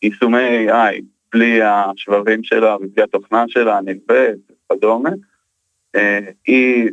[0.04, 1.02] ליישומי AI
[1.34, 5.10] בלי השבבים שלה ובלי התוכנה שלה, הנלווית וכדומה.
[6.48, 6.90] היא,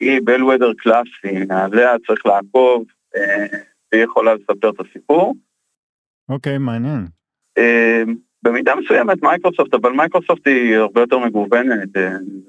[0.00, 2.84] היא bellwether קלאסי, עליה צריך לעקוב,
[3.92, 5.34] והיא יכולה לספר את הסיפור.
[6.28, 7.06] אוקיי, okay, מעניין.
[8.42, 11.88] במידה מסוימת מייקרוסופט, אבל מייקרוסופט היא הרבה יותר מגוונת,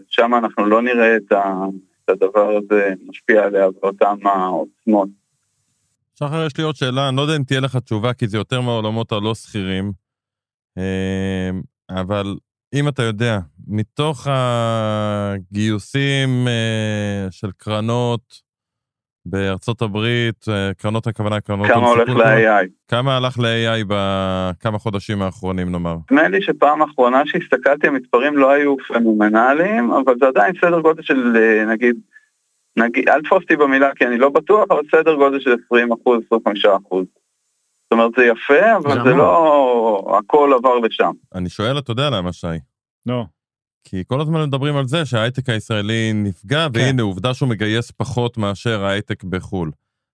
[0.07, 1.31] שם אנחנו לא נראה את,
[2.09, 5.09] הדבר הזה משפיע עליה באותם העוצמות.
[6.19, 8.61] שחר, יש לי עוד שאלה, אני לא יודע אם תהיה לך תשובה, כי זה יותר
[8.61, 9.91] מהעולמות הלא שכירים,
[11.89, 12.35] אבל
[12.73, 14.27] אם אתה יודע, מתוך
[15.49, 16.47] הגיוסים
[17.31, 18.46] של קרנות,
[19.29, 21.67] בארצות הברית, אה, קרנות הכוונה, קרנות...
[21.67, 22.67] כמה הולך ל-AI?
[22.87, 25.95] כמה הלך ל-AI בכמה חודשים האחרונים, נאמר?
[26.11, 31.35] נדמה לי שפעם אחרונה שהסתכלתי, המספרים לא היו פנומנליים, אבל זה עדיין סדר גודל של,
[31.35, 31.95] אה, נגיד,
[32.77, 36.21] נגיד, אל תפוס אותי במילה כי אני לא בטוח, אבל סדר גודל של 20 אחוז,
[36.27, 37.05] 25 אחוז.
[37.83, 41.11] זאת אומרת, זה יפה, אבל זה לא הכל עבר לשם.
[41.35, 42.47] אני שואל, אתה יודע למה, שי?
[43.05, 43.25] לא.
[43.89, 46.79] כי כל הזמן מדברים על זה שההייטק הישראלי נפגע, כן.
[46.79, 49.71] והנה עובדה שהוא מגייס פחות מאשר ההייטק בחו"ל.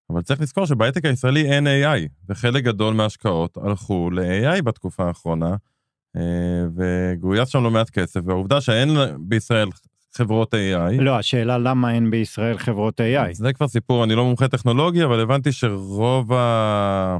[0.09, 5.55] אבל צריך לזכור שבהייטק הישראלי אין AI, וחלק גדול מההשקעות הלכו ל-AI בתקופה האחרונה,
[6.15, 6.21] אה,
[6.75, 9.69] וגויס שם לא מעט כסף, והעובדה שאין בישראל
[10.13, 11.01] חברות AI...
[11.01, 13.33] לא, השאלה למה אין בישראל חברות AI.
[13.33, 17.17] זה כבר סיפור, אני לא מומחה טכנולוגי, אבל הבנתי שרוב ה...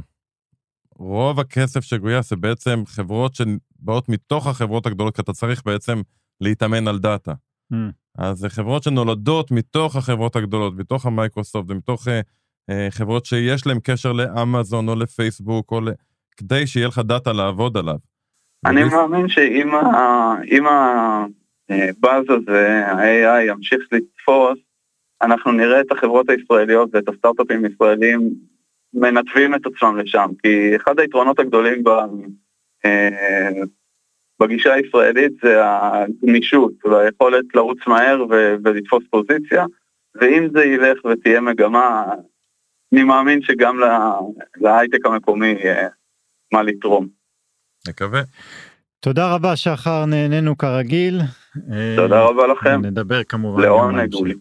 [0.98, 6.00] רוב הכסף שגויס זה בעצם חברות שבאות מתוך החברות הגדולות, כי אתה צריך בעצם
[6.44, 7.32] להתאמן על data.
[7.72, 7.76] ממ.
[8.18, 12.20] אז זה חברות שנולדות מתוך החברות הגדולות, מתוך המייקרוסופט ומתוך אה,
[12.70, 15.88] אה, חברות שיש להן קשר לאמזון או לפייסבוק, או ל...
[16.36, 17.96] כדי שיהיה לך data לעבוד עליו.
[18.66, 18.94] אני וביס...
[18.94, 20.66] מאמין שאם
[21.68, 24.58] הבאז הזה, ה-AI ימשיך לתפוס,
[25.22, 28.30] אנחנו נראה את החברות הישראליות ואת הסטארט-אפים הישראלים
[28.94, 31.90] מנתבים את עצמם לשם, כי אחד היתרונות הגדולים ב...
[34.42, 39.64] אה, בגישה הישראלית זה הגמישות והיכולת לרוץ מהר ו- ולתפוס פוזיציה,
[40.14, 42.04] ואם זה ילך ותהיה מגמה,
[42.92, 43.76] אני מאמין שגם
[44.56, 45.88] להייטק המקומי יהיה
[46.52, 47.06] מה לתרום.
[47.88, 48.20] מקווה.
[49.00, 51.20] תודה רבה שחר, נהנינו כרגיל.
[51.96, 52.80] תודה רבה לכם.
[52.84, 53.62] נדבר כמובן.
[53.62, 54.34] לעונג אולי.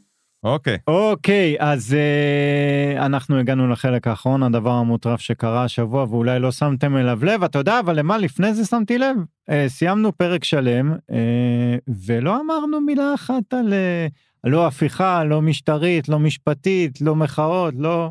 [0.43, 0.77] אוקיי.
[0.87, 7.25] אוקיי, אז uh, אנחנו הגענו לחלק האחרון, הדבר המוטרף שקרה השבוע ואולי לא שמתם אליו
[7.25, 9.17] לב, אתה יודע, אבל למה לפני זה שמתי לב?
[9.49, 16.09] Uh, סיימנו פרק שלם uh, ולא אמרנו מילה אחת על uh, לא הפיכה, לא משטרית,
[16.09, 18.09] לא משפטית, לא מחאות, לא...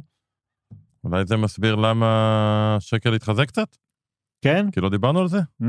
[1.05, 3.77] אולי זה מסביר למה השקל התחזק קצת?
[4.43, 4.71] כן?
[4.71, 5.39] כי לא דיברנו על זה?
[5.63, 5.67] Mm,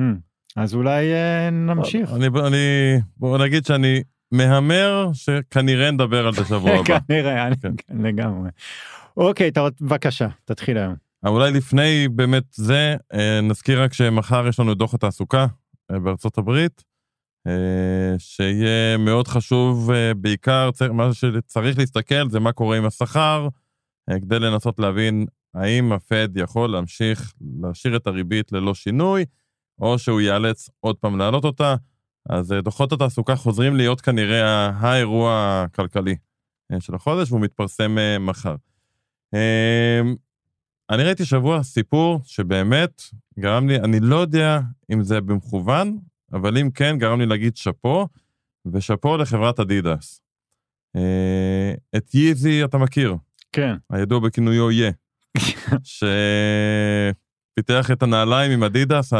[0.55, 2.14] אז אולי uh, נמשיך.
[2.14, 4.01] אני, אני, בוא נגיד שאני
[4.34, 6.99] מהמר שכנראה נדבר על זה שבוע הבא.
[7.07, 8.03] כנראה, כן.
[8.03, 8.49] לגמרי.
[9.17, 10.95] אוקיי, בבקשה, תתחיל היום.
[11.25, 15.47] אולי לפני באמת זה, אה, נזכיר רק שמחר יש לנו דוח התעסוקה
[15.91, 16.84] אה, בארצות הברית,
[17.47, 23.47] אה, שיהיה מאוד חשוב, בעיקר מה שצריך להסתכל זה מה קורה עם השכר,
[24.21, 25.25] כדי לנסות להבין
[25.55, 29.25] האם הפד יכול להמשיך להשאיר את הריבית ללא שינוי,
[29.79, 31.75] או שהוא ייאלץ עוד פעם להעלות אותה.
[32.30, 36.15] אז אה, דוחות התעסוקה חוזרים להיות כנראה האירוע הכלכלי
[36.71, 38.55] אה, של החודש, והוא מתפרסם אה, מחר.
[39.34, 40.15] אמ,
[40.89, 43.01] אני ראיתי שבוע סיפור שבאמת
[43.39, 44.59] גרם לי, אני לא יודע
[44.93, 45.99] אם זה במכוון,
[46.34, 48.07] אבל אם כן, גרם לי להגיד שאפו,
[48.74, 50.21] ושאפו לחברת אדידס.
[51.97, 53.15] את ייזי אתה מכיר.
[53.51, 53.76] כן.
[53.89, 54.91] הידוע בכינויו יה.
[57.54, 59.14] שפיתח את הנעליים עם אדידס,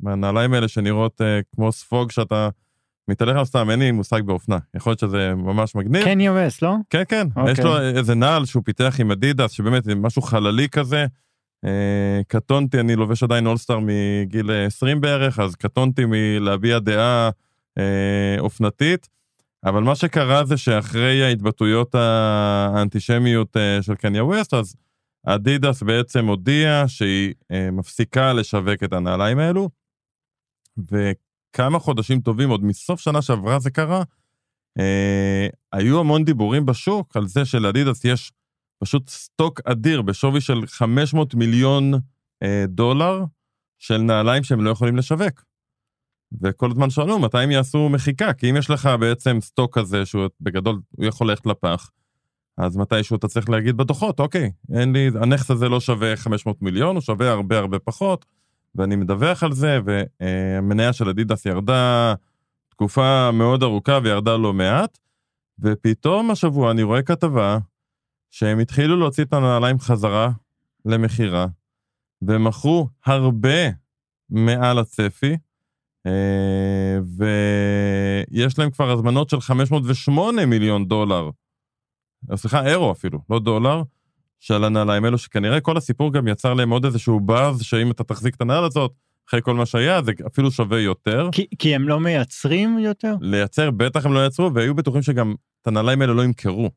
[0.00, 1.24] מהנעליים האלה שנראות uh,
[1.54, 2.48] כמו ספוג שאתה
[3.08, 6.04] מתהלך על סתם, אין לי מושג באופנה, יכול להיות שזה ממש מגניב.
[6.04, 6.74] קניה ווסט, לא?
[6.90, 7.50] כן, כן, okay.
[7.50, 7.98] יש לו אוקיי.
[7.98, 11.06] איזה נעל שהוא פיתח עם אדידס, שבאמת זה משהו חללי כזה.
[11.66, 11.68] Uh,
[12.28, 17.30] קטונתי, אני לובש עדיין אולסטאר מגיל 20 בערך, אז קטונתי מלהביע דעה
[18.38, 19.08] אופנתית.
[19.64, 24.76] אבל מה שקרה זה שאחרי ההתבטאויות האנטישמיות של קניה ווסט, אז
[25.26, 29.68] אדידס בעצם הודיעה שהיא uh, מפסיקה לשווק את הנעליים האלו.
[30.78, 34.02] וכמה חודשים טובים, עוד מסוף שנה שעברה זה קרה,
[34.78, 38.32] אה, היו המון דיבורים בשוק על זה שלאדידס יש
[38.78, 41.92] פשוט סטוק אדיר בשווי של 500 מיליון
[42.42, 43.24] אה, דולר
[43.78, 45.44] של נעליים שהם לא יכולים לשווק.
[46.42, 50.28] וכל הזמן שאלו מתי הם יעשו מחיקה, כי אם יש לך בעצם סטוק כזה שהוא
[50.40, 51.90] בגדול, הוא יכול ללכת לפח,
[52.58, 56.96] אז מתישהו אתה צריך להגיד בדוחות, אוקיי, אין לי, הנכס הזה לא שווה 500 מיליון,
[56.96, 58.24] הוא שווה הרבה הרבה פחות,
[58.74, 62.14] ואני מדווח על זה, והמניה של אדידס ירדה
[62.68, 64.98] תקופה מאוד ארוכה וירדה לא מעט,
[65.58, 67.58] ופתאום השבוע אני רואה כתבה
[68.30, 70.30] שהם התחילו להוציא את הנעליים חזרה
[70.84, 71.46] למכירה,
[72.22, 73.70] ומכרו הרבה
[74.30, 75.36] מעל הצפי,
[76.06, 76.98] אה,
[78.30, 81.30] ויש להם כבר הזמנות של 508 מיליון דולר,
[82.34, 83.82] סליחה, אירו אפילו, לא דולר,
[84.40, 88.34] של הנעליים האלו, שכנראה כל הסיפור גם יצר להם עוד איזשהו באז, שאם אתה תחזיק
[88.34, 88.92] את הנעל הזאת,
[89.28, 91.28] אחרי כל מה שהיה, זה אפילו שווה יותר.
[91.32, 93.14] כי, כי הם לא מייצרים יותר?
[93.20, 96.70] לייצר, בטח הם לא יצרו, והיו בטוחים שגם את הנעליים האלה לא ימכרו.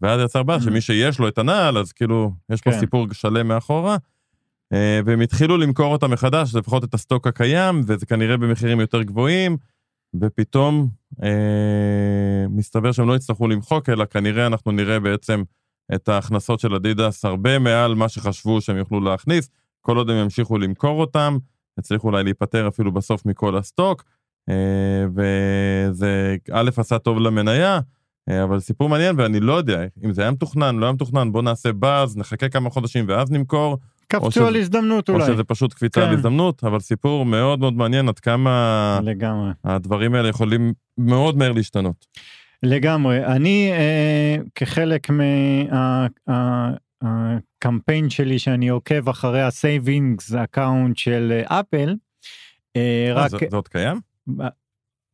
[0.00, 2.80] ואז יצר בעיה שמי שיש לו את הנעל, אז כאילו, יש פה כן.
[2.80, 3.96] סיפור שלם מאחורה.
[4.72, 9.02] אה, והם התחילו למכור אותה מחדש, לפחות את ה stock הקיים, וזה כנראה במחירים יותר
[9.02, 9.56] גבוהים,
[10.20, 10.88] ופתאום
[11.22, 15.42] אה, מסתבר שהם לא יצטרכו למחוק, אלא כנראה אנחנו נראה בעצם
[15.94, 19.50] את ההכנסות של אדידס הרבה מעל מה שחשבו שהם יוכלו להכניס,
[19.80, 21.38] כל עוד הם ימשיכו למכור אותם,
[21.78, 24.04] יצליחו אולי להיפטר אפילו בסוף מכל ה stock,
[24.48, 27.80] אה, וזה א' עשה טוב למניה,
[28.28, 31.42] אה, אבל סיפור מעניין ואני לא יודע אם זה היה מתוכנן, לא היה מתוכנן, בוא
[31.42, 33.78] נעשה באז, נחכה כמה חודשים ואז נמכור.
[34.08, 35.22] קפצו על הזדמנות אולי.
[35.22, 36.06] או שזה פשוט קפיצה כן.
[36.08, 39.50] על הזדמנות, אבל סיפור מאוד מאוד מעניין עד כמה לגמרי.
[39.64, 42.06] הדברים האלה יכולים מאוד מהר להשתנות.
[42.62, 43.26] לגמרי.
[43.26, 45.08] אני אה, כחלק
[47.02, 51.94] מהקמפיין שלי שאני עוקב אחרי ה-savings account של אפל,
[52.76, 53.30] אה, רק...
[53.30, 54.00] זה, זה עוד קיים?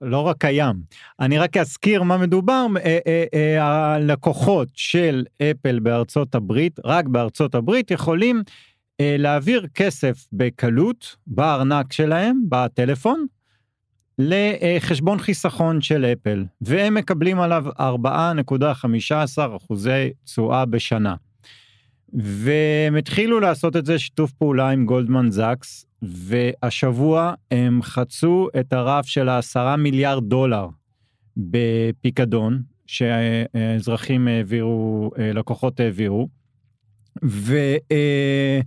[0.01, 0.83] לא רק קיים.
[1.21, 7.55] אני רק אזכיר מה מדובר, אה, אה, אה, הלקוחות של אפל בארצות הברית, רק בארצות
[7.55, 8.43] הברית, יכולים אה,
[9.01, 13.27] להעביר כסף בקלות בארנק שלהם, בטלפון,
[14.19, 21.15] לחשבון חיסכון של אפל, והם מקבלים עליו 4.15 אחוזי תשואה בשנה.
[22.13, 29.07] והם התחילו לעשות את זה שיתוף פעולה עם גולדמן זקס, והשבוע הם חצו את הרף
[29.07, 30.69] של העשרה מיליארד דולר
[31.37, 36.40] בפיקדון, שהאזרחים העבירו, לקוחות העבירו.
[37.25, 37.57] ו...
[37.93, 38.61] אה,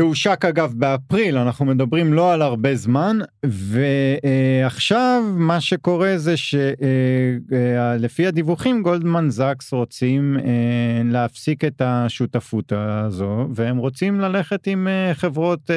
[0.00, 8.28] הושק אגב באפריל, אנחנו מדברים לא על הרבה זמן, ועכשיו מה שקורה זה שלפי אה,
[8.28, 15.70] הדיווחים גולדמן זקס רוצים אה, להפסיק את השותפות הזו, והם רוצים ללכת עם אה, חברות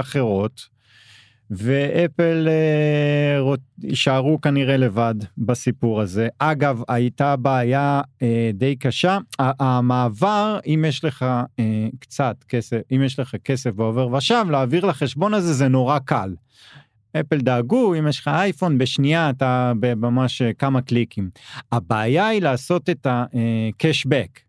[0.00, 0.75] אחרות.
[1.50, 6.28] ואפל אה, יישארו כנראה לבד בסיפור הזה.
[6.38, 9.18] אגב, הייתה בעיה אה, די קשה.
[9.38, 11.26] המעבר, אם יש לך
[11.58, 16.34] אה, קצת כסף, אם יש לך כסף בעובר ושב, להעביר לחשבון הזה זה נורא קל.
[17.20, 21.30] אפל דאגו, אם יש לך אייפון, בשנייה אתה ממש כמה קליקים.
[21.72, 24.45] הבעיה היא לעשות את ה-cashback.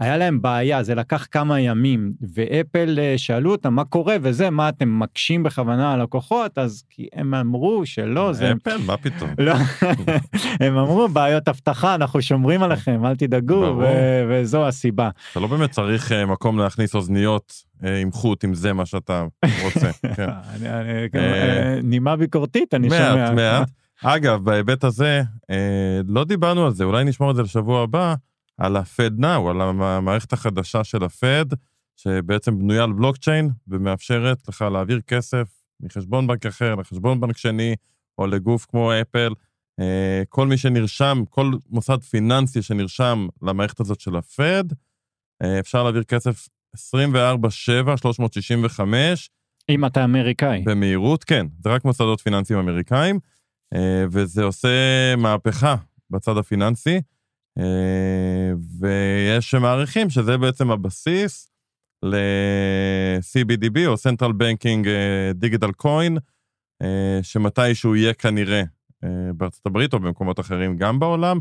[0.00, 4.68] היה להם בעיה, זה לקח כמה ימים, ואפל אה, שאלו אותם מה קורה וזה, מה
[4.68, 8.52] אתם מקשים בכוונה על לקוחות, אז כי הם אמרו שלא, זה...
[8.52, 9.30] אפל, מה פתאום?
[9.38, 9.54] לא,
[10.66, 15.10] הם אמרו בעיות אבטחה, אנחנו שומרים עליכם, אל תדאגו, ו- וזו הסיבה.
[15.32, 19.24] אתה לא באמת צריך uh, מקום להכניס אוזניות uh, עם חוט, אם זה מה שאתה
[19.64, 19.90] רוצה.
[20.16, 20.30] כן.
[21.82, 23.14] נימה ביקורתית, אני שומע.
[23.14, 23.70] מעט, מעט.
[24.02, 25.22] אגב, בהיבט הזה,
[26.08, 28.14] לא דיברנו על זה, אולי נשמור את זה לשבוע הבא.
[28.60, 31.54] על ה-Fed Now, על המערכת החדשה של ה-Fed,
[31.96, 35.48] שבעצם בנויה על בלוקצ'יין ומאפשרת לך להעביר כסף
[35.80, 37.74] מחשבון בנק אחר לחשבון בנק שני,
[38.18, 39.32] או לגוף כמו אפל.
[39.80, 44.74] אה, כל מי שנרשם, כל מוסד פיננסי שנרשם למערכת הזאת של ה-Fed,
[45.42, 49.30] אה, אפשר להעביר כסף 24/7, 365.
[49.68, 50.62] אם אתה אמריקאי.
[50.66, 51.46] במהירות, כן.
[51.58, 53.18] זה רק מוסדות פיננסיים אמריקאים,
[53.74, 54.68] אה, וזה עושה
[55.16, 55.76] מהפכה
[56.10, 57.00] בצד הפיננסי.
[57.60, 61.50] אה, ויש שמעריכים שזה בעצם הבסיס
[62.02, 66.18] ל-CBDB או Central Banking אה, Digital Coin,
[66.82, 68.62] אה, שמתישהו יהיה כנראה
[69.34, 71.38] בארצות הברית או במקומות אחרים גם בעולם.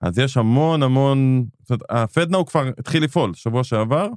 [0.00, 4.08] אז יש המון המון, זאת אומרת, הפדנאו כבר התחיל לפעול שבוע שעבר,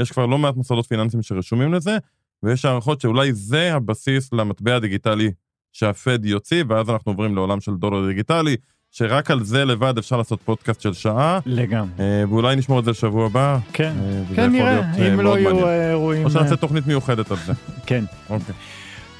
[0.00, 1.98] יש כבר לא מעט מוסדות פיננסיים שרשומים לזה,
[2.42, 5.30] ויש הערכות שאולי זה הבסיס למטבע הדיגיטלי
[5.72, 8.56] שהפד יוציא, ואז אנחנו עוברים לעולם של דולר דיגיטלי,
[8.92, 11.38] שרק על זה לבד אפשר לעשות פודקאסט של שעה.
[11.46, 11.90] לגמרי.
[12.00, 13.58] אה, ואולי נשמור את זה לשבוע הבא.
[13.72, 16.24] כן, אה, כן נראה, להיות, אה, אם לא יהיו אירועים.
[16.24, 17.52] או שנעשה תוכנית מיוחדת על זה.
[17.86, 18.04] כן.
[18.30, 18.54] אוקיי.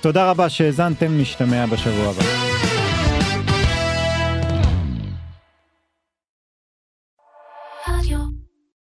[0.01, 2.78] תודה רבה שהאזנתם, נשתמע בשבוע הבא.